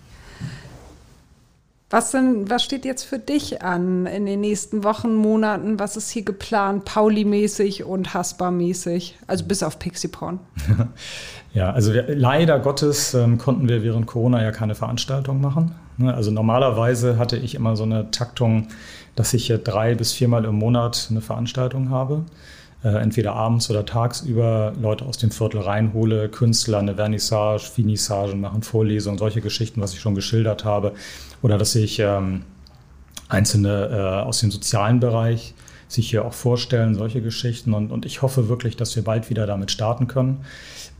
[1.95, 5.79] Was denn, was steht jetzt für dich an in den nächsten Wochen, Monaten?
[5.79, 9.13] Was ist hier geplant, Pauli-mäßig und Hasper-mäßig?
[9.27, 10.41] Also bis auf Pixie-Porn.
[11.53, 15.73] ja, also wir, leider Gottes ähm, konnten wir während Corona ja keine Veranstaltung machen.
[15.95, 16.13] Ne?
[16.13, 18.67] Also normalerweise hatte ich immer so eine Taktung,
[19.15, 22.25] dass ich drei bis viermal im Monat eine Veranstaltung habe
[22.85, 28.61] äh, entweder abends oder tagsüber Leute aus dem Viertel reinhole, Künstler eine Vernissage, Finissagen machen,
[28.61, 30.93] Vorlesungen, solche Geschichten, was ich schon geschildert habe.
[31.41, 32.43] Oder dass ich ähm,
[33.27, 35.55] Einzelne äh, aus dem sozialen Bereich
[35.87, 37.73] sich hier auch vorstellen, solche Geschichten.
[37.73, 40.45] Und, und ich hoffe wirklich, dass wir bald wieder damit starten können.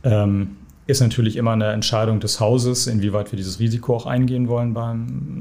[0.02, 0.56] Ähm,
[0.88, 5.40] ist natürlich immer eine Entscheidung des Hauses, inwieweit wir dieses Risiko auch eingehen wollen beim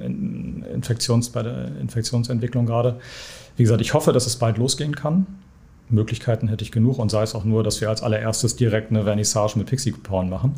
[0.71, 2.99] Infektions, bei der Infektionsentwicklung gerade.
[3.57, 5.25] Wie gesagt, ich hoffe, dass es bald losgehen kann.
[5.89, 9.03] Möglichkeiten hätte ich genug und sei es auch nur, dass wir als allererstes direkt eine
[9.03, 10.55] Vernissage mit Pixie-Porn machen.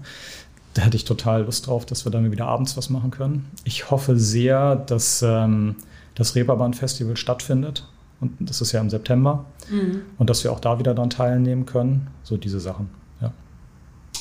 [0.73, 3.49] Da hätte ich total Lust drauf, dass wir dann wieder abends was machen können.
[3.63, 5.75] Ich hoffe sehr, dass ähm,
[6.15, 7.87] das Reeperbahn-Festival stattfindet.
[8.19, 9.45] Und das ist ja im September.
[9.69, 10.01] Mhm.
[10.17, 12.07] Und dass wir auch da wieder dran teilnehmen können.
[12.23, 12.89] So diese Sachen,
[13.21, 13.31] ja.